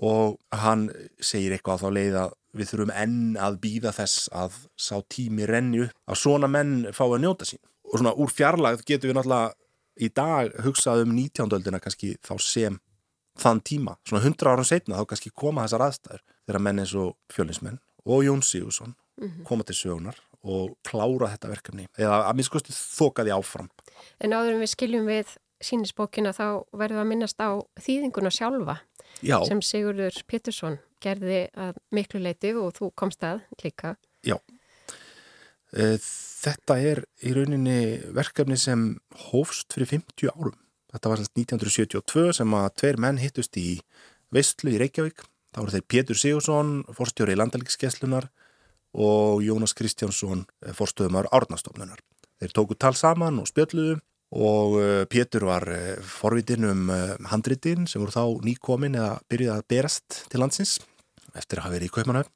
[0.00, 0.88] og hann
[1.20, 5.46] segir eitthvað á þá leið að við þurfum enn að býða þess að sá tími
[5.48, 7.62] renni upp að svona menn fá að njóta sín.
[7.90, 9.52] Og svona úr fjarlagð getum við náttúrulega
[10.00, 11.50] í dag hugsað um 19.
[11.58, 12.80] öldina kannski þá sem
[13.40, 13.96] þann tíma.
[14.08, 18.24] Svona 100 árum setna þá kannski koma þessar aðstæður þegar menn eins og fjölinsmenn og
[18.26, 18.96] Jón Sigursson
[19.44, 21.86] koma til sögunar og klára þetta verkefni.
[22.00, 23.68] Eða að minnst kosti þoka því áfram.
[24.24, 28.78] En áður en við skiljum við sínisbókina þá verðum við að minnast á þýðinguna sjálfa
[29.22, 33.96] Já, sem Sigurður Pétursson gerði að miklu leiti og þú komst að líka.
[34.24, 34.36] já
[35.72, 35.98] Eh,
[36.40, 38.94] Þetta er í rauninni verkefni sem
[39.28, 40.54] hófst fyrir 50 árum.
[40.88, 43.82] Þetta var semst 1972 sem að tveir menn hittust í
[44.32, 45.20] Veistlu í Reykjavík.
[45.52, 48.30] Það voru þeir Pétur Sigursson, forstjóri landalíkskeslunar
[48.94, 50.46] og Jónas Kristjánsson,
[50.78, 52.00] forstöðumar Árnastofnunar.
[52.40, 57.88] Þeir tóku tal saman og spjöldluðu og eh, Pétur var eh, forvitin um eh, handritin
[57.90, 60.78] sem voru þá nýkomin eða byrjuði að berast til landsins
[61.34, 62.30] eftir að hafa verið í Kaupmannhöfn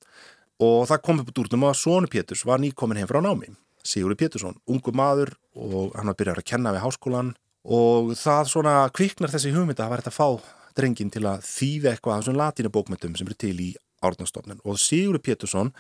[0.65, 3.53] og það kom upp úr um að Sónu Péturs var nýkomin heim frá námi.
[3.85, 7.33] Sigurður Pétursson, ungu maður og hann var byrjað að kenna við háskólan
[7.65, 11.45] og það svona kviknar þessi hugmynda að það var þetta að fá drengin til að
[11.47, 13.71] þýða eitthvað af þessum latínabókmyndum sem eru til í
[14.05, 15.75] árnastofnun og Sigurður Pétursson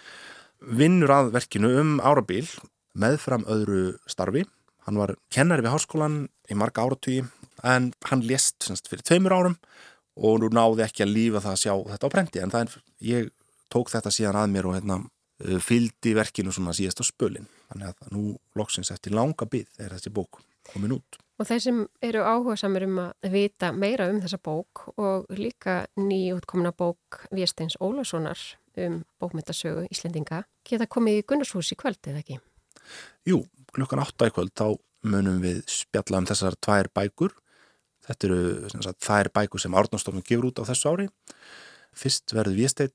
[0.64, 2.46] vinnur að verkinu um árabil
[2.94, 4.44] meðfram öðru starfi.
[4.84, 6.18] Hann var kennari við háskólan
[6.50, 7.24] í marga áratugi
[7.64, 9.56] en hann lést semst fyrir tveimur árum
[10.14, 13.30] og nú náði ekki að lífa það að sjá þetta á prenti en er, ég
[13.72, 17.90] tók þetta síðan að mér og hérna uh, fylgdi verkinu svona síðast á spölin þannig
[17.90, 18.24] að nú
[18.58, 21.18] loksins eftir langa byggð er þessi bók komin út.
[21.34, 25.82] Og þeir sem eru áhuga samir um að vita meira um þessa bók og líka
[25.98, 28.38] nýjútkomna bók Viesteins Ólasonar
[28.78, 32.38] um bókmyndasögu Íslendinga geta komið í Gunnarshús í kvöld, eða ekki?
[33.26, 33.42] Jú,
[33.76, 34.66] klukkan 8 í kvöld þá
[35.04, 37.34] munum við spjalla um þessar tvær bækur.
[38.04, 41.08] Þetta eru þær bækur sem Árnastofnum gefur út á þessu ári.
[41.96, 42.92] Fyrst verður Viestein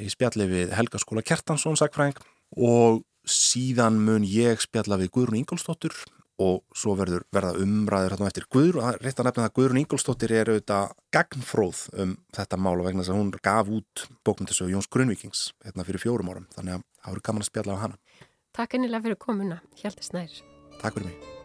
[0.00, 2.18] í spjalli við Helga Skóla Kjartansson, sagfræðing
[2.56, 5.94] og síðan mun ég spjalla við Guðrún Ingolstóttur
[6.38, 10.50] og svo verður verða umræður hérna eftir Guður, rétt að nefna það Guðrun Ingolstóttir er
[10.52, 15.48] auðvitað gagnfróð um þetta mál og vegna þess að hún gaf út bókmyndisögu Jóns Grunvíkings
[15.66, 17.98] hérna fyrir fjórum árum, þannig að það voru gaman að spjalla á hana.
[18.58, 20.32] Takk ennilega fyrir komuna, Hjalti Snær.
[20.80, 21.37] Takk fyrir mig.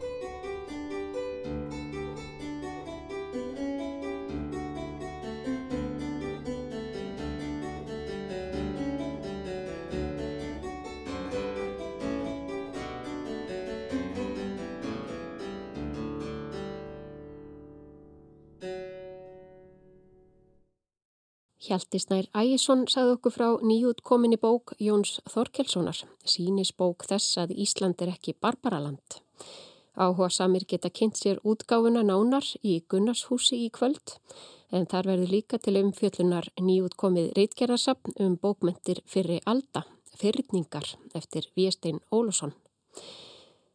[21.64, 25.96] Hjaltisnær Ægjesson sagði okkur frá nýjútkominni bók Jóns Þorkelssonar,
[26.28, 29.16] sínisbók þess að Ísland er ekki barbaraland.
[29.96, 34.18] Áhuga samir geta kynnt sér útgáfuna nánar í Gunnarshúsi í kvöld,
[34.76, 39.86] en þar verður líka til umfjöllunar nýjútkomið reitgerðarsapn um bókmentir fyrir alda,
[40.20, 42.52] fyrirningar eftir Viestein Ólusson.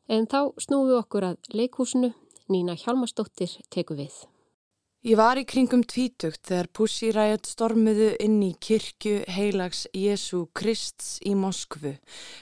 [0.06, 2.14] En þá snúðu okkur að leikhúsinu,
[2.50, 4.14] Nína Hjalmarsdóttir teku við.
[5.00, 11.22] Ég var í kringum tvítugt þegar Pussy Riot stormuðu inn í kirkju heilags Jésu Krists
[11.24, 11.94] í Moskvu,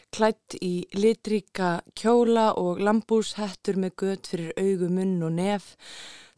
[0.10, 5.70] klætt í litríka kjóla og lambúshettur með gött fyrir augu, munn og nef,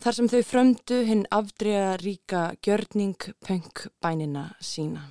[0.04, 5.08] þar sem þau frömdu hinn afdreiga ríka gjörning punk bænina sína.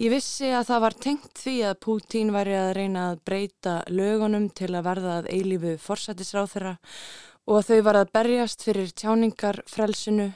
[0.00, 4.48] Ég vissi að það var tengt því að Pútín væri að reyna að breyta lögunum
[4.56, 6.78] til að verða að eilífu forsætisráð þeirra
[7.48, 10.26] og að þau var að berjast fyrir tjáningar frelsinu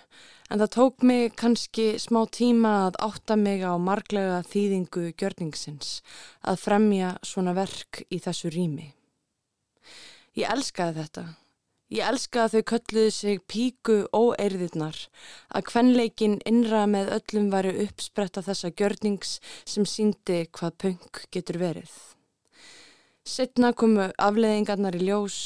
[0.48, 6.01] en það tók mig kannski smá tíma að átta mig á marglega þýðingu gjörningsins
[6.40, 8.88] að fremja svona verk í þessu rými.
[10.40, 11.25] Ég elskaði þetta.
[11.92, 14.96] Ég elskaði að þau kölluði sig píku óeirðirnar,
[15.53, 19.35] að kvenleikin innra með öllum væri uppspretta þessa gjörnings
[19.68, 21.92] sem síndi hvað punk getur verið.
[23.29, 25.37] Sittna komu afleðingarnar í ljós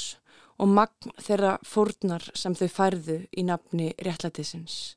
[0.58, 4.96] og magn þeirra fórnar sem þau færðu í nafni réttlætisins.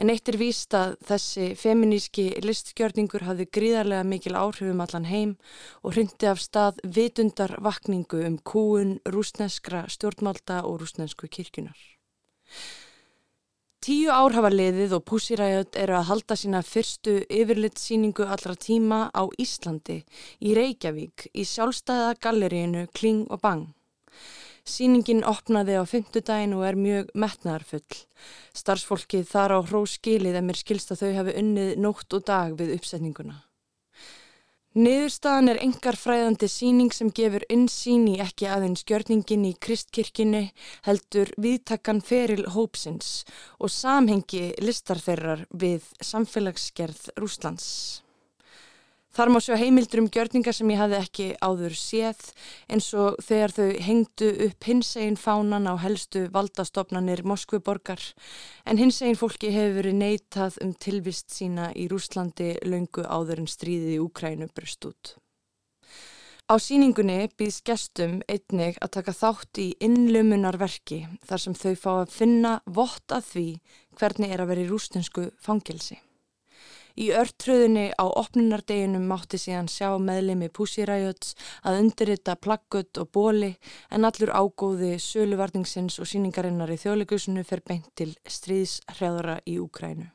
[0.00, 5.34] En eitt er víst að þessi feminíski listgjörningur hafði gríðarlega mikil áhrifum allan heim
[5.82, 11.76] og hryndi af stað vitundar vakningu um kúun rúsneskra stjórnmálta og rúsnesku kirkunar.
[13.82, 19.26] Tíu ár hafa liðið og Pussiræjöld eru að halda sína fyrstu yfirlitsýningu allra tíma á
[19.42, 20.04] Íslandi
[20.38, 23.64] í Reykjavík í sjálfstæða galleríinu Kling og Bang.
[24.62, 28.02] Sýningin opnaði á fymtudagin og er mjög metnaðarfull.
[28.54, 32.76] Starfsfólkið þar á hróskilið en mér skilst að þau hafi unnið nótt og dag við
[32.76, 33.40] uppsetninguna.
[34.72, 40.46] Niðurstaðan er engar fræðandi síning sem gefur innsýn í ekki aðeins gjörningin í kristkirkini
[40.86, 43.26] heldur viðtakkan feril hópsins
[43.58, 48.01] og samhengi listarferrar við samfélagsgerð Rúslands.
[49.12, 52.20] Þar má sjá heimildur um gjörningar sem ég hafði ekki áður séð
[52.72, 58.00] eins og þegar þau hengdu upp hinsegin fánan á helstu valdastofnanir Moskvuborgar
[58.64, 63.98] en hinsegin fólki hefur verið neitað um tilvist sína í Rúslandi laungu áður en stríðið
[63.98, 65.12] í Úkrænu brust út.
[66.48, 72.16] Á síningunni býðs gestum einnig að taka þátt í innlumunarverki þar sem þau fá að
[72.16, 73.46] finna vott að því
[74.00, 76.00] hvernig er að vera í rústensku fangelsi.
[77.00, 83.54] Í örtröðunni á opnunardeginum mátti síðan sjá meðlemi Pussiræjöts að undirrita plaggött og bóli
[83.90, 90.10] en allur ágóði söluvarningsins og síningarinnar í þjóðlegusinu fer beint til stríðshrjáðara í Úkrænu.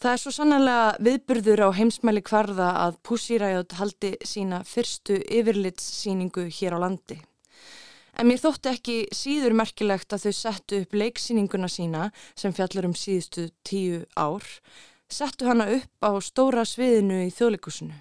[0.00, 6.76] Það er svo sannlega viðburður á heimsmæli kvarða að Pussiræjöt haldi sína fyrstu yfirlitssíningu hér
[6.76, 7.18] á landi.
[8.20, 12.92] En mér þótti ekki síður merkilegt að þau settu upp leiksýninguna sína sem fjallar um
[12.92, 14.44] síðustu tíu ár,
[15.08, 17.94] settu hana upp á stóra sviðinu í þjóðleikusinu.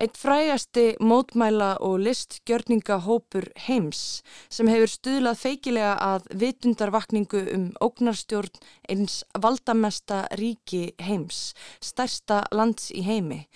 [0.00, 4.20] Eitt frægasti mótmæla og listgjörningahópur heims
[4.52, 8.60] sem hefur stuðlað feikilega að vitundarvakningu um ógnarstjórn
[8.92, 13.46] eins valdamesta ríki heims, stærsta lands í heimi.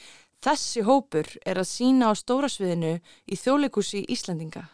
[0.41, 2.97] Þessi hópur er að sína á stóra sviðinu
[3.29, 4.65] í þjóðleikusi Íslandinga.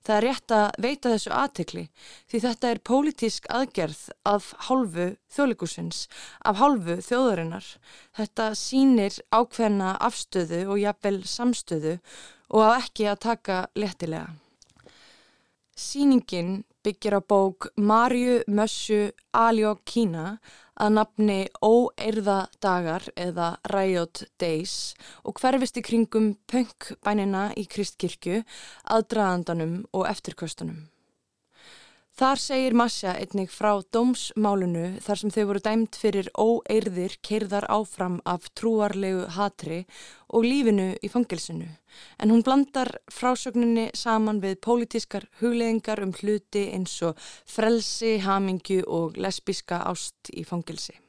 [0.00, 1.82] Það er rétt að veita þessu aðtekli
[2.30, 6.06] því þetta er pólitísk aðgerð af hálfu þjóðleikusins,
[6.40, 7.66] af hálfu þjóðarinnar.
[8.16, 11.98] Þetta sínir ákveðna afstöðu og jafnvel samstöðu
[12.50, 14.32] og að ekki að taka léttilega.
[15.76, 20.38] Sýningin byggir á bók Marju Mössu Aljókína
[20.80, 28.44] að nafni Óeirða dagar eða Riot Days og hverfist í kringum pönkbænina í Kristkirkju,
[28.96, 30.88] aðdraðandanum og eftirkvöstunum.
[32.20, 38.18] Þar segir Masja einnig frá dómsmálunu þar sem þau voru dæmt fyrir óeirðir keirðar áfram
[38.28, 39.78] af trúarlegu hatri
[40.28, 41.70] og lífinu í fangilsinu.
[42.20, 47.16] En hún blandar frásögninni saman við pólitískar hugleðingar um hluti eins og
[47.48, 51.00] frelsi, hamingju og lesbíska ást í fangilsi.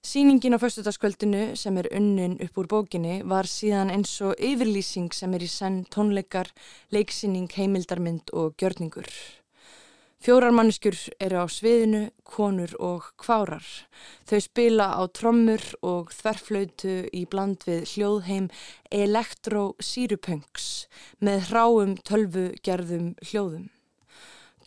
[0.00, 5.36] Sýningin á föstudagskvöldinu sem er unnin upp úr bókinni var síðan eins og yfirlýsing sem
[5.36, 6.48] er í senn tónleikar,
[6.88, 9.12] leiksýning, heimildarmynd og gjörningur.
[10.16, 13.66] Fjórar mannskjur eru á sviðinu, konur og kvárar.
[14.26, 18.48] Þau spila á trommur og þverflautu í bland við hljóðheim
[18.90, 20.68] elektrosýrupunks
[21.20, 23.68] með hráum tölvu gerðum hljóðum.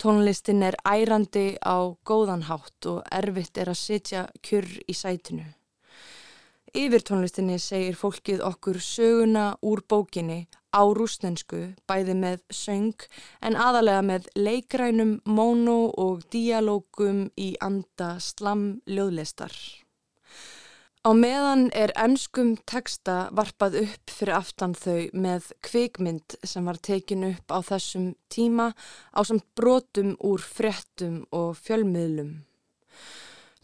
[0.00, 5.44] Tónlistin er ærandi á góðanhátt og erfitt er að sitja kjur í sætinu.
[6.72, 13.06] Yfir tónlistinni segir fólkið okkur söguna úr bókinni á rúsnensku, bæði með söng
[13.42, 19.54] en aðalega með leikrænum, móno og díalógum í anda slam ljóðlistar.
[21.00, 27.24] Á meðan er ennskum teksta varpað upp fyrir aftan þau með kvikmynd sem var tekin
[27.30, 28.74] upp á þessum tíma
[29.16, 32.44] á samt brotum úr frettum og fjölmiðlum.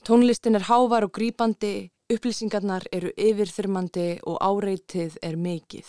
[0.09, 5.89] Tónlistin er hávar og grýpandi, Upplýsingarnar eru yfirþyrmandi og áreitið er mikið.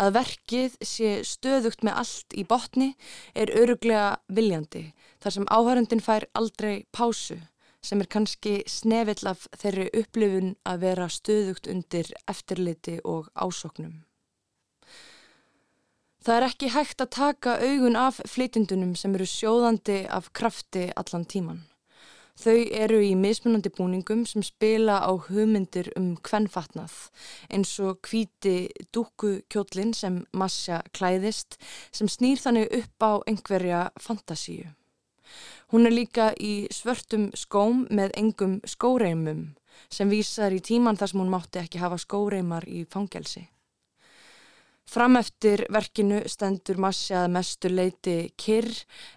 [0.00, 2.94] Að verkið sé stöðugt með allt í botni
[3.36, 4.86] er öruglega viljandi
[5.20, 7.36] þar sem áhörundin fær aldrei pásu
[7.84, 14.02] sem er kannski snevill af þeirri upplifun að vera stöðugt undir eftirliti og ásoknum.
[16.20, 21.24] Það er ekki hægt að taka augun af flytindunum sem eru sjóðandi af krafti allan
[21.24, 21.62] tíman.
[22.40, 26.94] Þau eru í mismunandi búningum sem spila á hugmyndir um hvennfatnað
[27.52, 31.58] eins og kvíti dúkukjóllin sem massja klæðist
[31.92, 34.70] sem snýr þannig upp á einhverja fantasíu.
[35.68, 39.50] Hún er líka í svörtum skóm með engum skóreimum
[39.92, 43.50] sem vísar í tíman þar sem hún mátti ekki hafa skóreimar í fangelsi.
[44.90, 48.70] Frameftir verkinu stendur massjað mestu leiti kyrr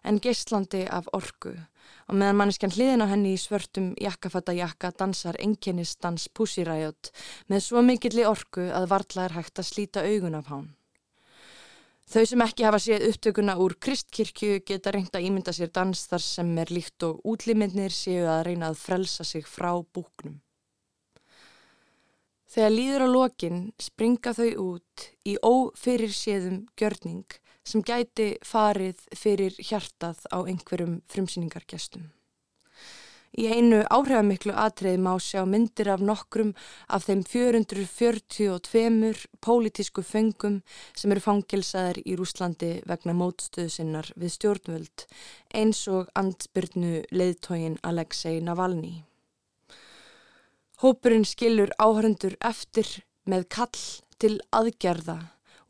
[0.06, 5.40] en geislandi af orgu og meðan manneskjan hliðin á henni í svörtum jakkafata jakka dansar
[5.42, 7.10] enginnistans púsiræjot
[7.50, 10.70] með svo mikilli orku að varla er hægt að slíta augun af hán.
[12.14, 16.22] Þau sem ekki hafa séð upptökuna úr kristkirkju geta reynd að ímynda sér dans þar
[16.22, 20.38] sem er líkt og útliminnir séu að reyna að frelsa sig frá búknum.
[22.54, 29.56] Þegar líður á lokin springa þau út í ófyrir séðum gjörning sem gæti farið fyrir
[29.58, 32.12] hjartað á einhverjum frumsýningargestum.
[33.34, 36.52] Í einu áhrifamiklu atriði má sjá myndir af nokkrum
[36.94, 40.60] af þeim 442 pólitísku fengum
[40.94, 45.08] sem eru fangilsaðar í Rúslandi vegna mótstöðu sinnar við stjórnvöld
[45.58, 48.94] eins og andspyrnu leiðtógin Alexei Navalny.
[50.84, 52.88] Hópurinn skilur áhörundur eftir
[53.24, 53.84] með kall
[54.20, 55.14] til aðgerða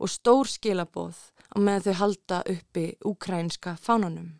[0.02, 1.20] og stór skilabóð
[1.54, 4.32] á meðan þau halda uppi úkrænska fánanum.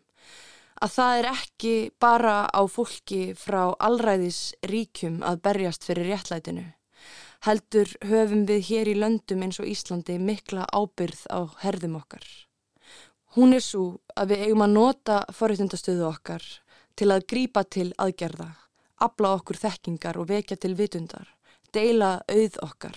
[0.82, 6.66] Að það er ekki bara á fólki frá allræðis ríkjum að berjast fyrir réttlætinu.
[7.46, 12.26] Heldur höfum við hér í löndum eins og Íslandi mikla ábyrð á herðum okkar.
[13.38, 16.50] Hún er svo að við eigum að nota forréttundastöðu okkar
[16.98, 18.50] til að grípa til aðgerða,
[19.00, 21.34] abla okkur þekkingar og vekja til vitundar
[21.74, 22.96] deila auð okkar,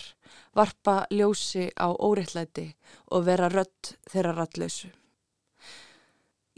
[0.56, 2.70] varpa ljósi á óreittlæti
[3.12, 4.92] og vera rött þeirra rattlausu.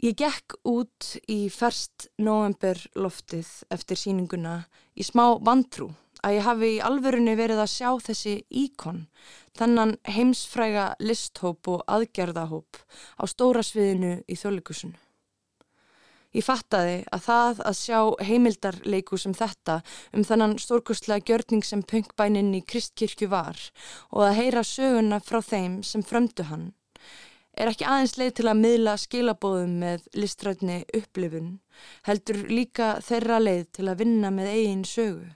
[0.00, 4.62] Ég gekk út í ferst november loftið eftir síninguna
[4.96, 5.90] í smá vantrú
[6.24, 9.04] að ég hafi í alvörunni verið að sjá þessi íkon,
[9.56, 12.80] þannan heimsfræga listhóp og aðgerðahóp
[13.20, 14.96] á stóra sviðinu í þjóðleikusinu.
[16.30, 19.80] Ég fattaði að það að sjá heimildarleiku sem þetta
[20.14, 23.58] um þannan stórkustlega gjörning sem punkbænin í Kristkirkju var
[24.12, 26.70] og að heyra söguna frá þeim sem frömdu hann
[27.60, 31.50] er ekki aðeins leið til að miðla skilabóðum með listrætni upplifun
[32.06, 35.28] heldur líka þeirra leið til að vinna með eigin sögu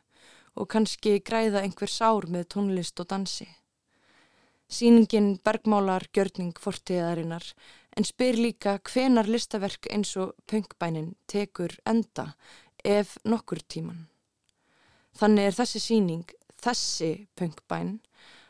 [0.55, 3.49] og kannski græða einhver sár með tónlist og dansi.
[4.71, 7.45] Sýningin bergmálar gjörning fortíðarinnar
[7.97, 12.33] en spyr líka hvenar listaverk eins og punkbænin tekur enda
[12.85, 14.07] ef nokkur tíman.
[15.15, 16.25] Þannig er þessi síning,
[16.59, 18.01] þessi punkbæn,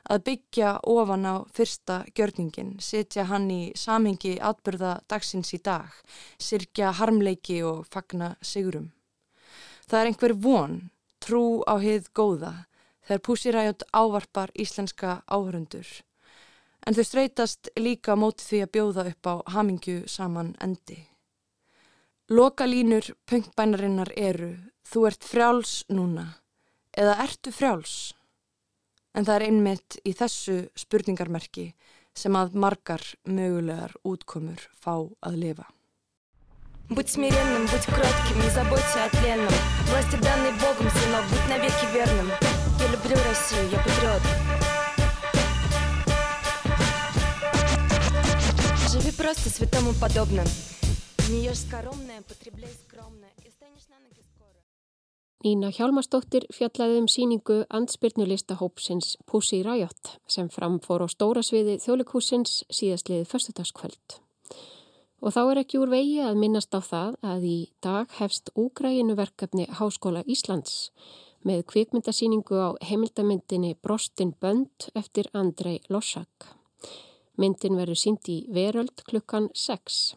[0.09, 5.92] að byggja ofan á fyrsta gjörningin, setja hann í samhengi atbyrða dagsins í dag,
[6.38, 8.92] sirkja harmleiki og fagna sigurum.
[9.88, 10.78] Það er einhver von,
[11.20, 12.55] trú á heið góða,
[13.05, 15.86] þegar Pussiræjot ávarpar íslenska áhörundur
[16.88, 20.97] En þau streytast líka móti því að bjóða upp á hamingju saman endi.
[22.30, 24.53] Lokalínur punktbænarinnar eru,
[24.86, 26.28] þú ert frjáls núna,
[26.93, 28.14] eða ertu frjáls?
[29.18, 31.72] En það er einmitt í þessu spurningarmerki
[32.14, 34.93] sem að margar mögulegar útkomur fá
[35.26, 35.68] að lifa.
[36.89, 39.53] Будь смиренным, будь кротким, не заботься о тленном.
[39.89, 42.32] Власти данной Богом, сынок, будь навеки верным.
[42.80, 44.43] Я люблю Россию, я патриот.
[48.93, 50.43] Живи просто святому подобно.
[51.30, 54.60] Не ешь скоромное, потребляй скромное, и станешь на ноги скоро.
[55.43, 62.64] Nína Hjálmarsdóttir fjallaði um síningu andspyrnulista hópsins Pussy Riot sem framfór á stóra sviði þjólikúsins
[62.68, 64.20] síðastliðið förstudagskvöld.
[65.22, 69.16] Og þá er ekki úr vegi að minnast á það að í dag hefst úgræginu
[69.20, 70.89] verkefni Háskóla Íslands
[71.47, 76.55] með kvikmyndasíningu á heimildamyndinni Brostin Bönd eftir Andrei Lossak.
[77.35, 80.14] Myndin verður sínd í veröld klukkan 6.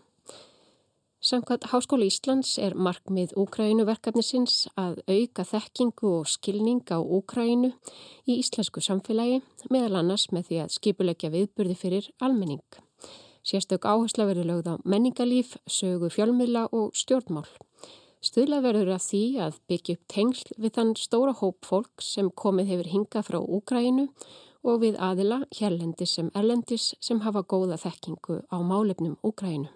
[1.17, 7.71] Samkvæmt Háskóla Íslands er markmið Úkrænuverkefnisins að auka þekkingu og skilning á Úkrænu
[8.29, 9.41] í íslensku samfélagi
[9.73, 12.61] meðal annars með því að skipulegja viðburði fyrir almenning.
[13.41, 17.49] Sérstök áhersla verður lögð á menningalíf, sögu fjölmiðla og stjórnmál.
[18.21, 22.75] Stuðla verður að því að byggja upp tengsl við þann stóra hóp fólk sem komið
[22.75, 24.11] hefur hingað frá Úkrænu
[24.67, 29.69] og við aðila hérlendis sem erlendis sem hafa góða þekkingu á málefnum Úkrænu.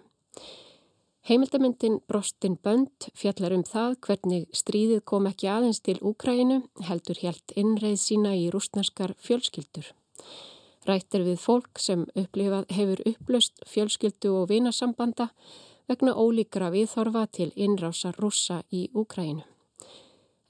[1.22, 7.54] Heimildamindin Brostin Bönd fjallar um það hvernig stríðið kom ekki aðeins til Úkrænu, heldur helt
[7.54, 9.92] innreið sína í rúsnarskar fjölskyldur.
[10.88, 15.30] Rættir við fólk sem upplifað hefur upplöst fjölskyldu og vinasambanda
[15.86, 19.51] vegna ólíkra viðþorfa til innrásar rússa í Úkrænu.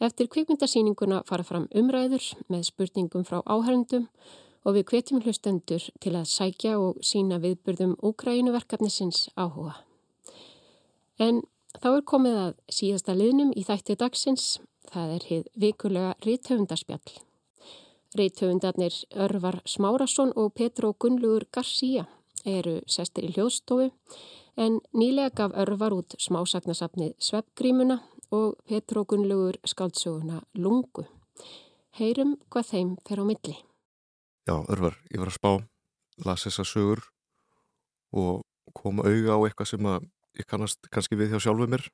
[0.03, 4.09] Eftir kvikmyndasíninguna fara fram umræður með spurningum frá áhærendum
[4.66, 9.76] og við kvetjum hlustendur til að sækja og sína viðburðum Úkrænuverkefnisins áhuga.
[11.22, 11.44] En
[11.78, 14.46] þá er komið að síðasta liðnum í þætti dagsins,
[14.90, 17.14] það er hið vikulega Ríthöfundarspjall.
[18.18, 22.09] Ríthöfundarnir Örvar Smárasson og Petro Gunnlugur García
[22.44, 23.92] eru sestir í hljóðstofu
[24.59, 28.03] en nýlega gaf Örvar út smásagnasafnið Sveppgrímuna
[28.33, 31.05] og Petro Gunnlugur skaldsöguna Lungu.
[31.99, 33.57] Heyrum hvað þeim fer á milli.
[34.49, 35.53] Já, Örvar, ég var að spá,
[36.24, 37.03] las þessa sögur
[38.16, 38.41] og
[38.76, 40.09] koma auga á eitthvað sem að
[40.41, 41.85] ég kannast kannski við hjá sjálfuð mér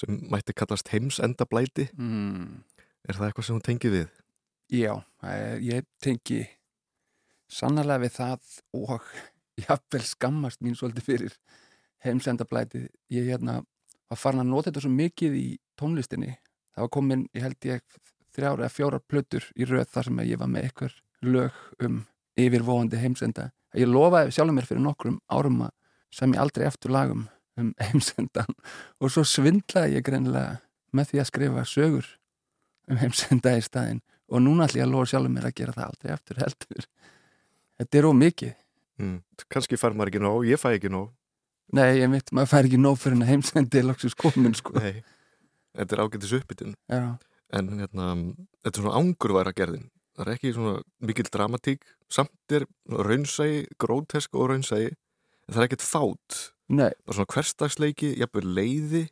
[0.00, 2.62] sem mætti kallast heimsendablæti mm.
[3.06, 4.08] er það eitthvað sem þú tengið við?
[4.72, 4.94] Já,
[5.62, 6.40] ég tengi
[7.52, 9.10] sannlega við það og
[9.62, 11.36] jáfnvel skammast mín svolítið fyrir
[12.02, 13.60] heimsendablæti ég hérna
[14.12, 15.46] var farin að nota þetta svo mikið í
[15.80, 16.34] tónlistinni.
[16.72, 17.82] Það var komin, ég held ég
[18.32, 22.00] þrjára eða fjóra plötur í röð þar sem ég var með eitthvað lög um
[22.40, 23.50] yfirvóandi heimsenda.
[23.76, 25.72] Ég lofaði sjálfur mér fyrir nokkrum árum að
[26.12, 27.26] sem ég aldrei eftir lagum
[27.60, 28.56] um heimsendan.
[29.00, 30.60] Og svo svindlaði ég greinlega
[30.92, 32.08] með því að skrifa sögur
[32.90, 34.02] um heimsenda í staðin
[34.32, 36.88] og núna ætlum ég að lofa sjálfur mér að gera það aldrei eftir heldur.
[37.80, 38.54] Þetta er ómikið
[39.00, 39.18] mm,
[39.52, 41.10] kannski fær maður ekki nóg, ég fæ ekki nóg
[41.76, 44.74] nei, ég mitt, maður fær ekki nóg fyrir en að heimsendi lóksins komin sko.
[44.80, 45.02] Nei,
[45.78, 46.76] þetta er ágættis uppbytun.
[47.52, 48.12] En hérna,
[48.64, 49.90] þetta er svona ángurværa gerðin.
[50.16, 50.74] Það er ekki svona
[51.08, 51.86] mikil dramatík.
[52.12, 56.38] Samt er raunsægi, grótesk og raunsægi en það er ekkert þátt
[56.72, 56.90] Nei.
[57.04, 59.02] bara svona hverstagsleiki, jafnveg leiði.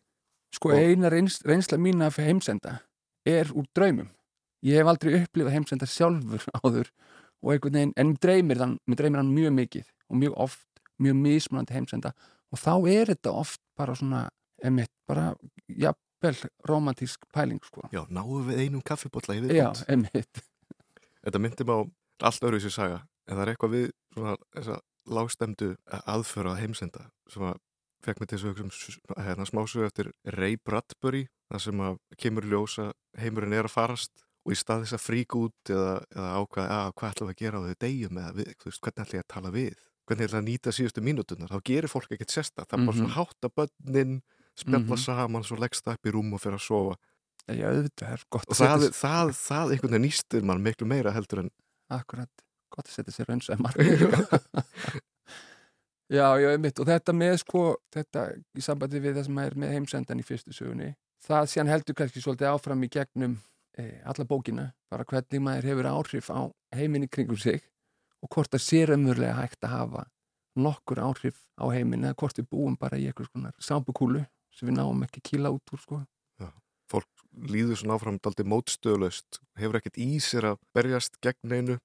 [0.54, 0.80] Sko og...
[0.80, 2.80] eina reyns, reynsla mín af heimsenda
[3.28, 4.10] er úr draumum.
[4.66, 6.90] Ég hef aldrei upplifað heimsenda sjálfur áður
[7.40, 10.66] og einhvern veginn, en mér dreymir hann mjög mikið og mjög oft,
[11.00, 12.12] mjög mismunandi heimsenda
[12.50, 14.26] og þá er þetta oft bara svona,
[14.66, 15.30] emitt, bara
[15.68, 16.36] jafnvel
[16.68, 17.86] romantísk pæling sko.
[17.94, 20.44] Já, náðu við einum kaffibotla í við Já, emitt
[21.20, 21.74] Þetta myndi má
[22.24, 24.78] allt öðru í sig saga en það er eitthvað við svona, þessa
[25.10, 27.60] lágstemdu aðföra að heimsenda sem að
[28.04, 32.46] fekk mig til þess að um hérna, smásögu eftir Ray Bradbury þar sem að kemur
[32.48, 32.90] ljósa
[33.20, 36.92] heimurinn er að farast og í stað þess að frík út eða, eða ákvaða að
[36.96, 39.32] hvað ætlum við að gera á þau degjum eða við, veist, hvernig ætlum ég að
[39.34, 39.74] tala við
[40.08, 42.98] hvernig ætlum ég að nýta síðustu mínutunar þá gerir fólk ekkert sesta, það er bara
[42.98, 43.18] svona mhm.
[43.18, 44.20] hátta bönnin,
[44.58, 45.04] spjalla mm -hmm.
[45.04, 46.96] saman svo leggst það upp í rúm og fyrir að sofa
[47.50, 51.12] Já, auðvitað er gott og það, það, það, það einhvern veginn nýstur mann miklu meira
[51.12, 51.50] heldur en
[51.90, 52.30] Akkurat
[52.70, 53.74] gott að setja sér raunsæmar
[56.10, 57.60] Já, já, mitt og þetta með sko,
[57.94, 58.24] þetta
[58.58, 60.88] í sambandi við það sem er með heimsendan í fyrstu sögunni,
[61.22, 63.36] það séðan heldur kannski svolítið áfram í gegnum
[63.78, 67.62] e, alla bókina, bara hvernig maður hefur áhrif á heiminni kringum sig
[68.20, 70.06] og hvort það sé raunverulega hægt að hafa
[70.60, 74.80] nokkur áhrif á heiminn eða hvort við búum bara í eitthvað svona sábukúlu sem við
[74.80, 76.00] náum ekki kíla út úr sko.
[76.90, 81.76] fólk líður svona áfram daldi mótstöðlaust, hefur ekkert í sér að berjast gegn einu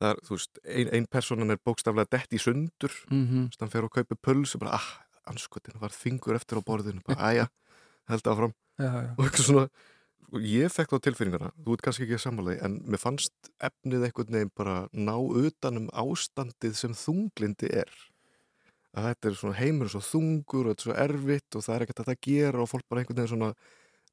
[0.00, 3.44] það er, þú veist, ein, ein personan er bókstaflega dett í sundur, mm -hmm.
[3.52, 4.88] þannig að hann fer og kaupi puls og bara, ah,
[5.28, 7.46] anskotin var þingur eftir á borðinu, bara, aðja
[8.08, 9.12] held áfram já, já.
[9.16, 9.68] og eitthvað svona
[10.42, 14.34] ég fekk þá tilfinninguna, þú ert kannski ekki að samálaði en mér fannst efnið einhvern
[14.36, 17.90] veginn bara ná utanum ástandið sem þunglindi er
[18.96, 21.82] að þetta er svona heimur svo þungur og þetta er svo erfitt og það er
[21.86, 23.50] ekkert að það gera og fólk bara einhvern veginn svona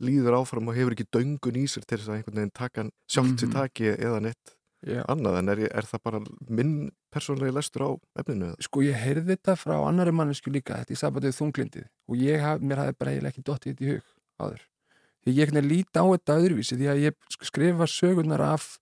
[0.03, 3.39] líður áfram og hefur ekki döngun í sér til þess að einhvern veginn taka sjálft
[3.39, 3.53] sér Mhm.
[3.53, 4.99] taki eða neitt Já.
[5.07, 7.89] annað en er, er það bara minn persónlega lestur á
[8.19, 8.61] efninu eða?
[8.67, 12.81] Sko ég heyrði þetta frá annari mannesku líka, þetta í sabatið þunglindið og ég mér
[12.83, 14.03] hafði bara eiginlega ekki dottið þetta í hug
[14.43, 14.61] áður.
[15.29, 18.73] Ég ekki líti á þetta öðruvísi því að ég skrifa sögurnar af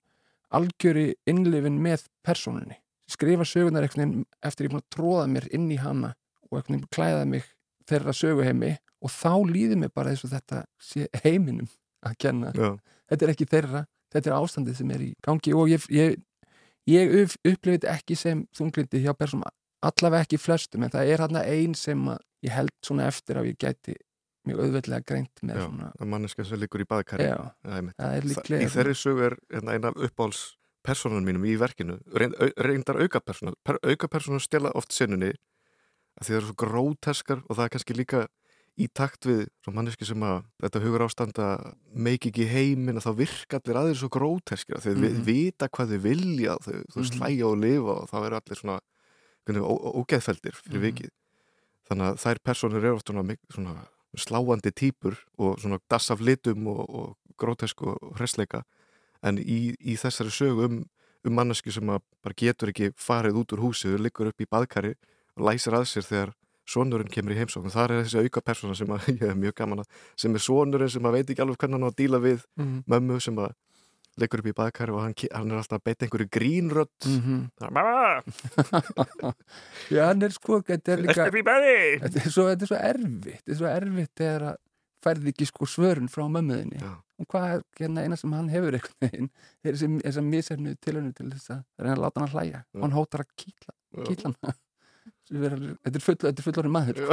[0.52, 2.78] algjöri innlifin með persónunni.
[3.10, 6.14] Skrifa sögurnar eftir ég að tróða mér inn í hana
[6.50, 7.46] og klæða mig
[7.88, 11.70] þeirra söguheimi og þá líður mér bara þess að þetta sé heiminum
[12.02, 12.52] að kenna.
[12.54, 12.76] Já,
[13.12, 13.80] Þetta er ekki þeirra,
[14.14, 16.14] þetta er ástandið sem er í gangi og ég, ég,
[16.88, 19.50] ég upp, upplifið þetta ekki sem þunglindi hjá persónum
[19.82, 23.50] allavega ekki flestum en það er hérna ein sem að ég held svona eftir að
[23.50, 23.96] ég gæti
[24.46, 27.28] mjög auðveldlega greint með já, svona manneska sem liggur í baðkari
[28.62, 31.98] Í þeirri sögu er hérna, eina af uppáhalds personan mínum í verkinu
[32.58, 35.32] reyndar aukapersona per, aukapersona stela oft sinnunni
[36.18, 38.22] að því það eru svo gróteskar og það er kannski líka
[38.82, 41.46] í takt við svo manneski sem að þetta hugur ástanda
[41.94, 45.24] meiki ekki heiminn að þá virka allir aðeins svo gróteskir þau mm Mhm.
[45.28, 47.10] vita hvað þau vilja þau, þau Mhm.
[47.12, 48.80] slæja og lifa og þá eru allir svona
[49.46, 50.86] ógeðfeldir fyrir Mhm.
[50.88, 51.10] vikið
[51.90, 53.74] þannig að þær personur eru oft svona, svona
[54.18, 58.62] sláandi típur og svona dass af litum og, og grótesk og hresleika
[59.22, 60.82] en í, í þessari sögu um,
[61.24, 64.48] um mannesku sem að bara getur ekki farið út úr húsi og liggur upp í
[64.50, 64.94] baðkari
[65.36, 66.34] og læsir að sér þegar
[66.68, 67.72] sonurinn kemur í heimsókn.
[67.72, 70.92] Þar er þessi auka persóna sem að ég er mjög gaman að sem er sonurinn
[70.92, 73.54] sem að veit ekki alveg hvernig hann á að díla við mm mömmu sem að
[74.20, 77.06] liggur upp í baðkari og hann, hann er alltaf að beita einhverju grínrödd.
[77.06, 77.38] -hmm.
[77.58, 79.34] Það er mamma,
[79.94, 81.24] Já, hann er sko, þetta er líka
[82.02, 84.56] þetta er, svo, þetta er svo erfitt þetta er svo erfitt þegar að
[85.02, 86.78] færði ekki sko svörun frá mömmuðinni
[87.22, 89.30] og hvað er hérna eina sem hann hefur einhvern veginn?
[89.64, 92.60] Er þessi, þessa misefnu tilhörnu til þess að reyna að láta hann að hlæja.
[92.74, 93.74] Og hann hótar að kýtla
[94.32, 94.54] hann
[95.32, 96.96] þetta er full, er fullorinn maður.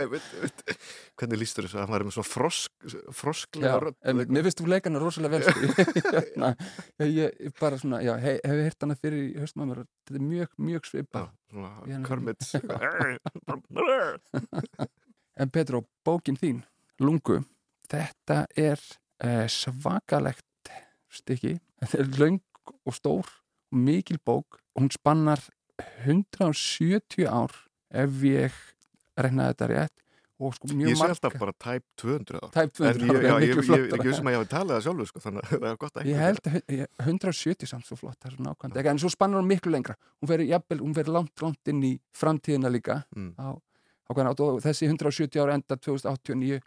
[0.00, 0.12] Ég.
[1.20, 1.76] Hvernig lístur þessu?
[1.78, 2.72] Að hann var með svo frosk,
[3.14, 5.58] frosklega mér finnst þú leikana rosalega vel sko.
[5.60, 5.76] Ég-
[6.16, 6.48] hérna,
[7.06, 10.50] ég, ég bara svona, hef, hef heyrt hana fyrir höstum að mér þetta er mjög,
[10.70, 11.20] mjög svipa
[11.50, 12.40] svona Ég er- Kermit.
[15.40, 16.58] En Petró, bókin þín
[17.00, 17.38] Lungu,
[17.88, 18.76] þetta er
[19.24, 20.68] eh, svakalegt
[21.10, 22.36] stykki, þetta er löng
[22.84, 23.24] og stór
[23.70, 25.40] og mikil bók og hún spannar
[26.06, 27.54] 170 ár
[27.90, 28.54] ef ég
[29.20, 29.96] reynaði þetta rétt
[30.40, 32.52] og sko mjög Ég sé alltaf bara type 200 ár.
[32.54, 34.34] Tæp En 200 ég, ár, já, það er miklu ég, ég er ekki sem að
[34.34, 36.54] ég hafi talað það sjálfur sko, þannig að það er gott að Ég held að
[36.56, 39.74] hu- ég- 170 samt svo flott, það er nákvæmt ekki, en svo spannar hún miklu
[39.74, 39.96] lengra.
[40.22, 43.02] Hún fer, jafnvel, hún fer langt, langt inn í framtíðina líka.
[43.16, 43.34] Mm.
[43.36, 46.60] á, á og þessi 170 ára enda 2089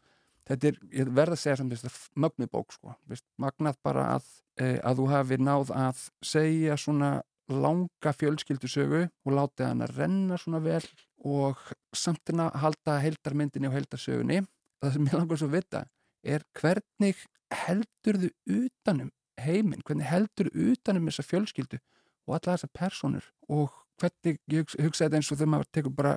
[0.47, 2.95] þetta er, ég verð að segja samt þetta mögnu bók sko,
[3.41, 4.25] magnað bara að,
[4.59, 7.11] e, að þú hafi náð að segja svona
[7.51, 10.83] langa fjölskyldusögu og látið hann að renna svona vel
[11.27, 11.59] og
[11.95, 14.43] samt að halda heildarmyndinni og heildarsögunni.
[14.83, 15.83] Það sem ég langar svo að vita
[16.23, 17.25] er hvernig
[17.63, 19.11] heldur þau utanum
[19.43, 21.79] heiminn, hvernig heldur þau utanum þessa fjölskyldu
[22.27, 25.95] og alla þessa personur og hvernig, ég hugsa, hugsa þetta eins og þegar maður tekur
[25.99, 26.15] bara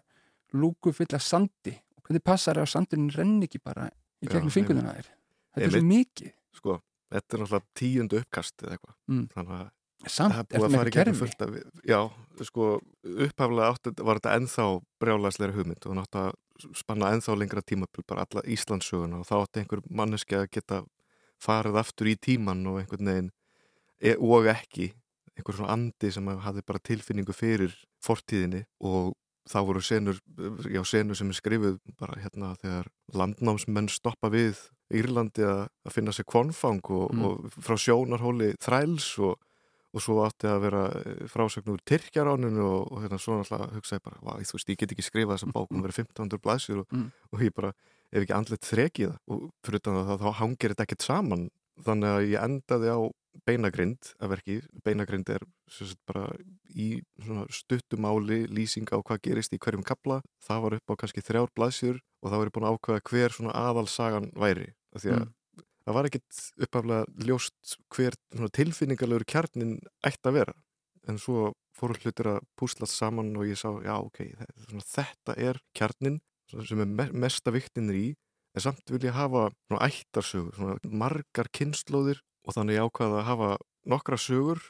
[0.55, 1.75] lúku full af sandi.
[1.99, 3.91] Og hvernig passar það að sandurinn renni ekki bara
[4.23, 5.15] í gegnum fingunina þér
[5.57, 6.33] þetta er svo mikið.
[6.57, 6.77] Sko,
[7.13, 8.97] þetta er náttúrulega tíundu uppkast eða eitthvað.
[9.13, 9.25] Mm.
[9.35, 9.67] Þannig að
[10.05, 11.55] samt, það er búið að fara í kerfi fullt af
[11.89, 12.01] Já,
[12.45, 12.67] sko,
[13.27, 14.67] upphaflega átti, var þetta ennþá
[15.03, 16.37] brjálæsleira hugmynd og nátti að
[16.77, 20.83] spanna ennþá lengra tímabil bara alla Íslandssöguna og þá átti einhver manneski að geta
[21.43, 23.31] farið aftur í tíman og einhvern veginn
[24.01, 24.91] e, og ekki
[25.37, 27.75] einhver svona andi sem hafði bara tilfinningu fyrir
[28.05, 29.13] fortíðinni og
[29.47, 30.17] þá voru senur,
[30.67, 34.59] já, senur sem er skrifuð bara hérna þegar landnámsmenn stoppa við
[34.97, 37.23] Írlandi að, að finna sér konfang og, Mm.
[37.27, 39.37] og frá sjónarhóli þræls og,
[39.95, 40.81] og svo átti að vera
[41.33, 45.05] frásögnur Tyrkjaráninu og, og hérna svona alltaf hugsaði bara, vá, þú veist, ég get ekki
[45.07, 47.11] skrifað þessa bók, hún verið 1500 blæsir og, Mm.
[47.33, 47.73] og ég bara,
[48.13, 49.19] ef ekki andlet þrekið það.
[49.29, 51.49] Og fyrir utan það, þá hangir þetta ekkert saman.
[51.87, 53.01] Þannig að ég endaði á
[53.47, 56.31] beinagrind að verki, beinagrind er sagt, bara
[56.73, 57.03] í
[57.53, 61.99] stuttumáli lýsing á hvað gerist í hverjum kapla, það var upp á kannski þrjár blaðsjur
[62.23, 64.69] og þá var ég búin að ákveða hver svona aðalsagan væri.
[64.97, 65.33] Af því að Mm.
[65.87, 68.17] Það var ekkit uppaflega ljóst hver
[68.57, 69.77] tilfinningarlegur kjarnin
[70.07, 70.57] ætti að vera
[71.07, 74.23] en svo fóru hlutir að púslast saman og ég sá, já ok,
[74.83, 76.19] þetta er kjarnin
[76.51, 78.07] sem er mesta viktinir í
[78.57, 79.51] en samt vil ég hafa
[79.85, 83.51] ættarsögur, margar kynnslóðir og þannig ákvaða að hafa
[83.87, 84.63] nokkra sögur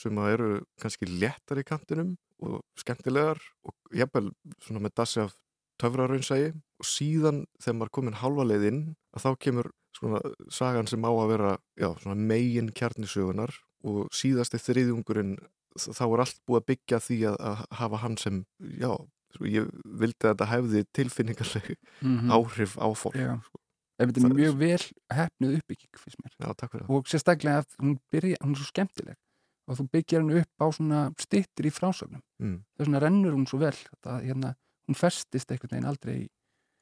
[0.00, 4.30] sem eru kannski léttar í kantinum og skemmtilegar og jafnvel
[4.80, 5.36] með dassi af
[5.80, 8.82] töfraraunsægi og síðan þegar maður komin halva leið inn
[9.14, 10.20] að þá kemur svona
[10.52, 13.54] sagan sem á að vera já, megin kjarnisögunar
[13.86, 15.38] og síðasti þriðjungurinn
[15.78, 18.90] þá er allt búið að byggja því að, að hafa hann sem, já,
[19.46, 22.32] ég vildi að þetta hefði tilfinningarlegu mm -hmm.
[22.34, 23.34] áhrif á fólk já.
[23.46, 23.62] Sko.
[24.00, 28.54] Þetta er mjög vel hefnuð uppbygging fyrst mér já, og sérstaklega að hún, byrja, hún
[28.54, 29.18] er svo skemmtileg
[29.68, 32.58] og þú byggjar hennu upp á svona stittir í frásögnum mm.
[32.76, 34.54] þess vegna rennur hún svo vel að hérna,
[34.88, 36.28] hún festist einhvern veginn aldrei í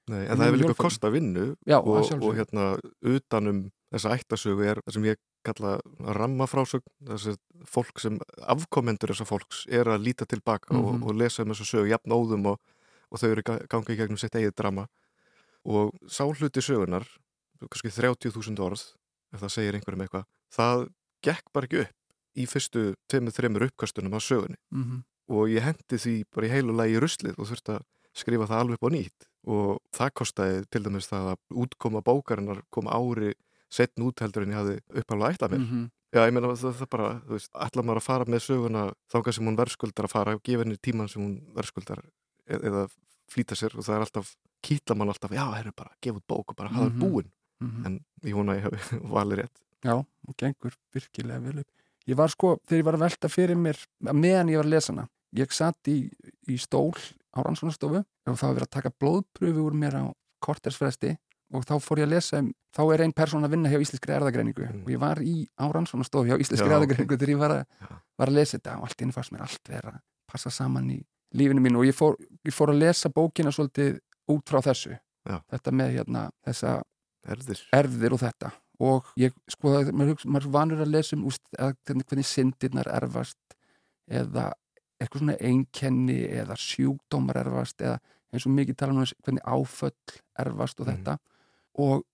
[0.08, 2.70] Nei, en það hefur líka kosta vinnu Já, og, og hérna
[3.04, 5.76] utanum þessa ættasögu er það sem ég kalla
[6.18, 7.36] rammafrásögn þessi
[7.68, 8.18] fólk sem
[8.54, 10.86] afkomendur þessa fólks er að líta tilbaka mm -hmm.
[10.86, 11.06] og, mhm.
[11.08, 12.58] og lesa um þessu sögu jafn óðum og,
[13.10, 14.88] og þau eru gangið í gegnum sitt eigið drama
[15.64, 17.06] og sáhluti sögunar
[17.60, 18.82] kannski 30.000 orð
[19.32, 20.88] ef það segir einhverjum eitthvað það
[21.22, 21.94] gekk bara ekki upp
[22.38, 25.00] í fyrstu tveimur, þreimur uppkastunum á sögunni mm -hmm.
[25.34, 27.82] og ég hendi því bara í heilu lagi ruslið og þurfti að
[28.18, 32.64] skrifa það alveg upp á nýtt og það kostiði til dæmis það að útkoma bókarinnar
[32.74, 33.32] kom ári
[33.72, 35.62] setn útheldur en ég hafði uppálega ætlað mér.
[35.62, 35.86] Mm -hmm.
[36.08, 39.34] Já, ég meina það, það bara, þú veist, ætla maður að fara með söguna þángar
[39.36, 42.00] sem hún verðskuldar að fara, gefa henni tíman sem hún verðskuldar
[42.48, 42.84] eð, eða
[43.28, 44.30] flýta sér og það er alltaf,
[44.64, 47.00] kýtla mann alltaf, já, herru bara, gefa út bók og bara hafa mm -hmm.
[47.00, 47.30] búin.
[47.60, 47.86] Mm -hmm.
[47.86, 49.56] En ég vona að ég hafi valið rétt.
[49.84, 49.94] Já,
[50.28, 51.70] og gengur virkilega vel upp.
[52.06, 54.92] Ég var sko, þegar ég var að velta fyrir mér, meðan ég var að lesa
[54.92, 56.10] hana, ég satt í,
[56.48, 56.96] í stól
[57.34, 60.04] á rannsónastofu og það var verið að taka blóðpröfu úr mér á
[60.44, 61.14] kortersfresti
[61.56, 64.14] og þá fór ég að lesa um, þá er einn persón að vinna hjá Íslenskri
[64.14, 64.82] erðagreiningu mm.
[64.84, 68.40] og ég var í á rannsónastofu hjá Íslenskri erðagreiningu þegar ég var að, var að
[68.40, 70.98] lesa þetta og allt inn fannst mér allt vera að passa saman í
[71.38, 73.98] lífinu mín og ég fór, ég fór að lesa bókina svolítið
[74.32, 74.96] út frá þessu.
[75.28, 75.40] Já.
[75.52, 76.78] þetta með hérna þessa
[77.28, 78.52] erðir, erðir og þetta.
[78.88, 83.58] Og ég sko, maður vanur að lesa um úst, að, hvernig syndirnar erfast
[84.08, 84.52] eða
[84.98, 87.98] eitthvað svona einkenni eða sjúkdómar erfast eða
[88.32, 90.94] eins og mikið tala um hvernig áföll erfast og mhm.
[90.94, 91.22] þetta mm.
[91.84, 92.04] og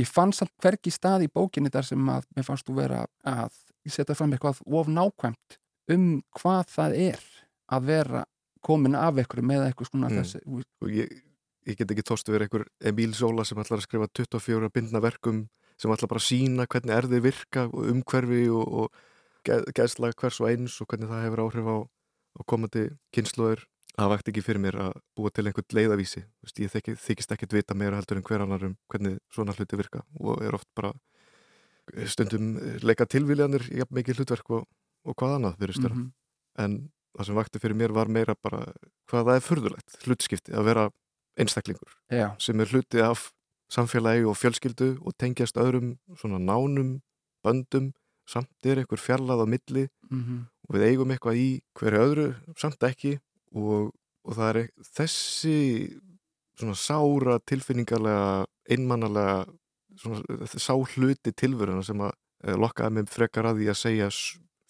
[0.00, 3.58] ég fann samt hverki stað í bókinni þar sem að mér fannst þú vera að
[3.86, 5.58] setja fram eitthvað of nákvæmt
[5.92, 6.06] um
[6.38, 7.26] hvað það er
[7.72, 8.24] að vera
[8.62, 10.18] komin af eitthvað með eitthvað svona mm.
[10.20, 11.16] þessi og ég,
[11.68, 15.46] ég get ekki tóstu verið einhver Emíl Sóla sem ætlar að skrifa 24 bindna verkum
[15.80, 20.52] sem ætlar bara að sína hvernig erði virka og umhverfi og, og gæðsla hvers og
[20.52, 21.76] eins og hvernig það hefur áhrif á
[22.38, 26.94] og komandi kynsluður það vægt ekki fyrir mér að búa til einhvern leiðavísi ég þykki,
[26.96, 30.56] þykist ekkert vita meira heldur en hver annar um hvernig svona hluti virka og er
[30.56, 30.92] oft bara
[32.08, 34.66] stundum leika tilvíliðanir í mikið hlutverk og,
[35.04, 36.64] og hvað annað fyrir störa mm -hmm.
[36.64, 38.72] en það sem vakti fyrir mér var meira bara
[39.10, 40.90] hvað það er förðulegt hlutskipti að vera
[41.36, 42.34] einstaklingur Já.
[42.38, 43.32] sem er hluti af
[43.72, 47.00] samfélagi og fjölskyldu og tengjast öðrum svona nánum
[47.44, 47.92] böndum
[48.32, 50.40] samt er einhver fjarlað á milli mm -hmm.
[50.68, 53.18] og við eigum eitthvað í hverju öðru, samt ekki
[53.52, 53.92] og,
[54.24, 55.58] og það er þessi
[56.58, 59.46] svona sára tilfinningarlega, einmannalega
[60.56, 62.12] sá hluti tilveruna sem að
[62.44, 64.10] eh, lokkaði mig frekar að því að segja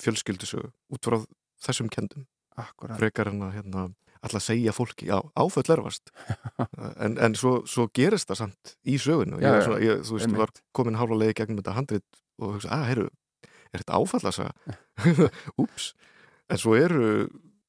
[0.02, 1.18] fjölskyldisögu út frá
[1.62, 2.26] þessum kendum
[2.58, 2.98] Akkurat.
[2.98, 3.86] frekar en að hérna,
[4.20, 6.12] alltaf segja fólki, já, áföll erfast
[7.04, 10.52] en, en svo, svo gerist það samt í sögunu, já, ég, ég, þú veist, var
[10.76, 13.10] komin hálfa leiði gegnum þetta handrit og hugsa, að, ah, heyrðu
[13.72, 14.78] er þetta áfallasaga?
[15.62, 15.92] Úps,
[16.52, 17.08] en svo eru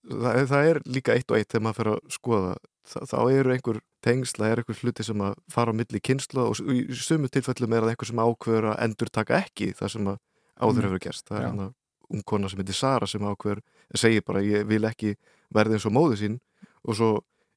[0.03, 2.53] það, það er líka eitt og eitt þegar maður fyrir að skoða
[2.93, 6.73] það, þá eru einhver tengsla, er einhver hluti sem að fara á milli kynsla og
[6.73, 10.73] í sumu tilfellum er það einhver sem ákveður að endur taka ekki það sem áður
[10.73, 10.87] mm.
[10.87, 11.69] hefur gerst það er hérna
[12.13, 13.63] ungkona sem heitir Sara sem ákveður
[13.97, 15.15] segir bara ég vil ekki
[15.53, 16.41] verða eins og móðu sín
[16.83, 17.13] og svo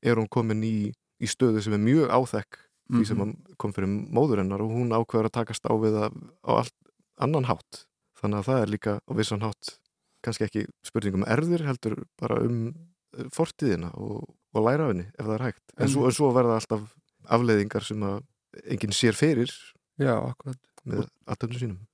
[0.06, 3.56] er hún komin í, í stöðu sem er mjög áþekk því sem mm -hmm.
[3.58, 6.12] kom fyrir móður hennar og hún ákveður að takast á við það
[6.46, 6.76] á allt
[7.18, 7.86] annan hátt
[8.20, 9.76] þannig að það er líka á vissan hátt
[10.24, 12.60] kannski ekki spurning um erðir heldur bara um
[13.16, 14.24] eh, fortíðina og,
[14.56, 16.86] og læra af henni ef það er hægt en, en svo, svo verða alltaf
[17.36, 18.22] afleiðingar sem að
[18.64, 19.52] enginn sér fyrir
[20.00, 20.16] Já,
[20.84, 21.84] með aðtöndum sínum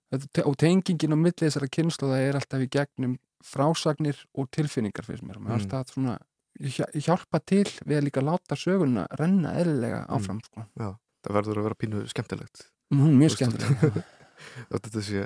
[0.44, 3.14] og tengingin á millið þessara kynslu það er alltaf í gegnum
[3.46, 5.68] frásagnir og tilfinningar fyrir mér mm.
[5.70, 6.16] það svona,
[6.60, 10.10] hjálpa til við að líka láta söguna renna eðlilega mm.
[10.14, 10.46] áfram mm.
[10.48, 10.66] sko.
[10.78, 10.88] Já,
[11.24, 14.02] það verður að vera pínu skemmtilegt mm, Mjög skemmtilegt
[14.72, 15.24] Þetta sé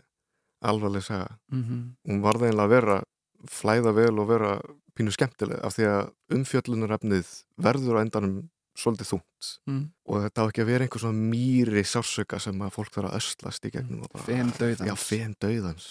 [0.60, 1.82] alvarleg saga mm -hmm.
[2.08, 3.02] hún var það einlega að vera
[3.50, 4.60] flæða vel og vera
[4.96, 9.84] pínu skemmtileg af því að umfjöllunarefnið verður á endanum svolítið þungt mm.
[10.08, 13.18] og þetta á ekki að vera einhver svona mýri sársöka sem að fólk þarf að
[13.20, 14.88] öslast í gegnum og bara, Fen dauðans.
[14.88, 15.86] Já, fen dauðans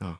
[0.00, 0.10] Já,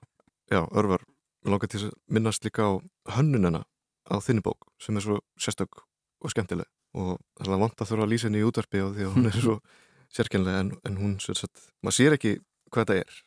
[0.50, 1.04] já örvar
[1.44, 2.72] Mér langar til að minnast líka á
[3.14, 3.62] hönnunina
[4.10, 5.84] á þinni bók sem er svo sérstök
[6.24, 9.06] og skemmtileg og það er vant að þurfa að lýsa henni í útvarpi og því
[9.06, 9.56] að hún er svo
[10.16, 12.32] sérkennilega en, en hún, svo sett, maður sér ekki
[12.72, 13.20] hvað þetta er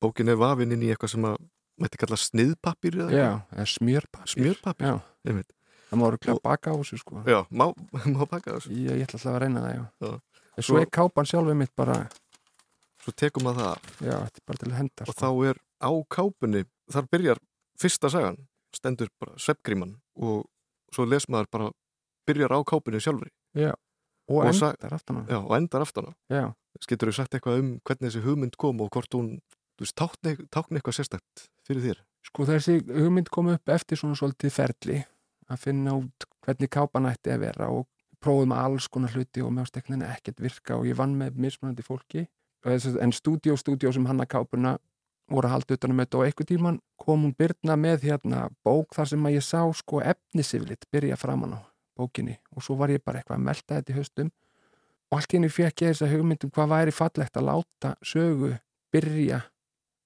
[0.00, 1.36] bókin er vafinn inn í eitthvað sem að
[1.82, 4.32] mætti kalla sniðpappir eða Já, eða smjörpappir.
[4.34, 4.86] Smjörpappír.
[4.86, 5.50] Já, einmitt.
[5.90, 7.22] það má eru baka á þessu sko.
[7.26, 7.66] Já, má,
[8.14, 9.84] má baka þessu Ég, ég ætla alltaf að reyna það, já.
[10.06, 10.12] Já.
[10.54, 11.96] Svo Svo- er kápan sjálfur mitt bara,
[13.04, 15.04] Svo tekum maður það af já, þetta er bara til að henda.
[15.10, 16.62] og þá er á kápunni
[16.94, 17.40] þar byrjar
[17.82, 18.38] fyrsta sagan
[18.74, 20.46] stendur bara sveppgríman og
[20.94, 21.66] svo les maður bara
[22.26, 23.28] byrjar á kápunni sjálfri
[23.58, 23.74] Já,
[24.30, 25.22] og, og endar aftan á.
[25.28, 26.44] já, og endar aftan á Já,
[26.88, 29.28] Getur þú sagt eitthvað um hvernig þessi hugmynd kom og hvort hún,
[29.78, 29.96] þú veist,
[30.50, 32.02] tákni eitthvað sérstætt fyrir þér?
[32.24, 35.00] sko þessi hugmynd kom upp eftir svona svolítið ferli
[35.52, 37.84] að finna út hvernig kápan ætti að vera og
[38.24, 42.26] prófum alls konar hluti og mér steknin ekkert virka og ég vann með mismunandi fólki.
[42.64, 44.78] Þess að- en stúdíó, stúdíó sem hanna kápuna
[45.28, 48.94] voru að halda utan um þetta og einhver tíman kom hún byrna með hérna bók
[48.96, 51.60] þar sem að ég sá sko efnisiflitt byrja framan á
[51.98, 52.38] bókinni.
[52.56, 54.30] Og svo var ég bara eitthvað að melta þetta í haustum.
[55.12, 58.58] Og allt henni fekk ég þessa hugmyndum hvað væri fallegt að láta sögu
[58.90, 59.42] byrja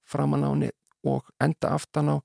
[0.09, 0.69] framan á henni
[1.07, 2.15] og enda aftan á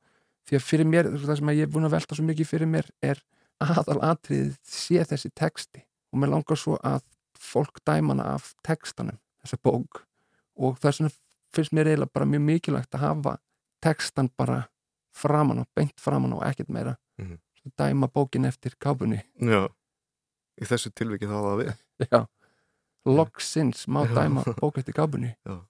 [0.49, 2.89] því að fyrir mér, það sem ég er búin að velta svo mikið fyrir mér
[3.05, 3.21] er
[3.63, 5.85] aðal atriðið sé þessi texti.
[6.13, 7.03] Og mér langar svo að
[7.39, 10.05] fólk dæmana af textanum, þessa bók.
[10.57, 11.15] Og það er svona,
[11.55, 13.37] finnst mér eiginlega bara mjög mikilvægt að hafa
[13.85, 14.65] textan bara
[15.15, 16.97] framan á, beint framan á og ekkert meira.
[17.21, 17.39] Mhm.
[17.61, 19.23] Svo dæma bókin eftir kápunni.
[19.41, 19.69] Já,
[20.61, 21.77] í þessu tilviki þá það við.
[22.11, 22.27] já,
[23.07, 25.35] loksins má dæma bók eftir kápunni.
[25.47, 25.63] Já.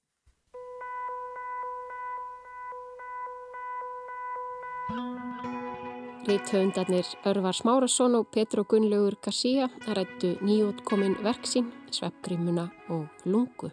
[6.24, 13.70] Ríthöfundarnir Örvar Smárasson og Petro Gunnlaugur Garcia rættu nýjótkomin verksín, sveppgrímuna og lungu.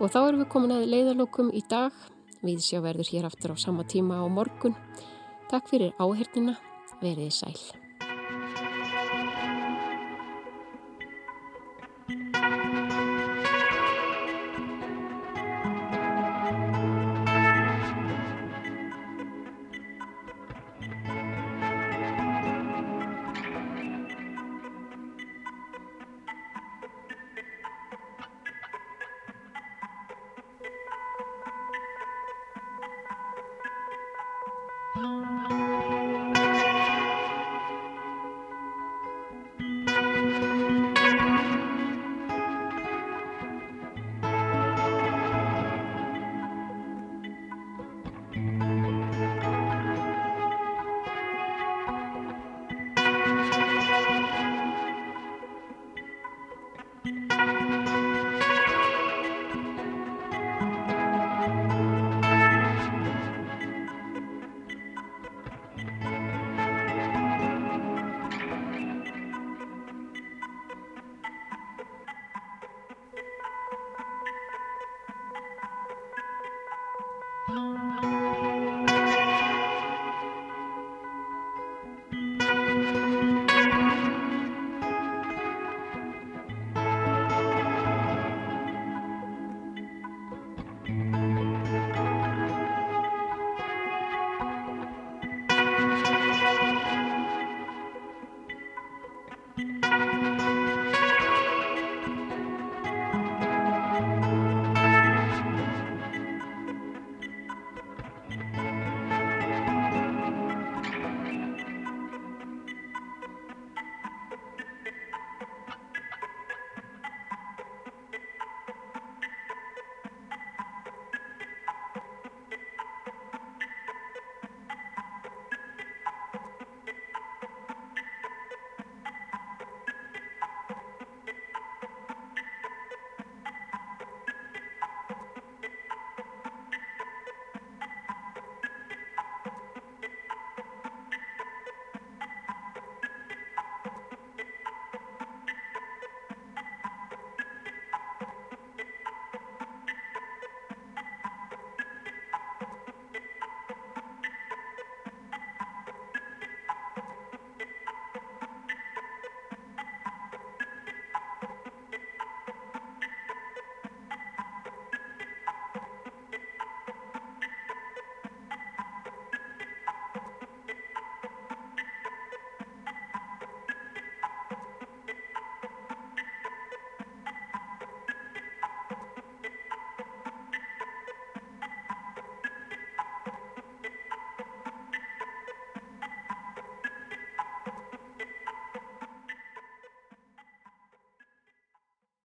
[0.00, 1.94] Og þá erum við komin að leiðalokum í dag.
[2.42, 4.74] Við sjá verður hér aftur á sama tíma á morgun.
[5.50, 6.58] Takk fyrir áhernina.
[7.02, 7.83] Verið sæl.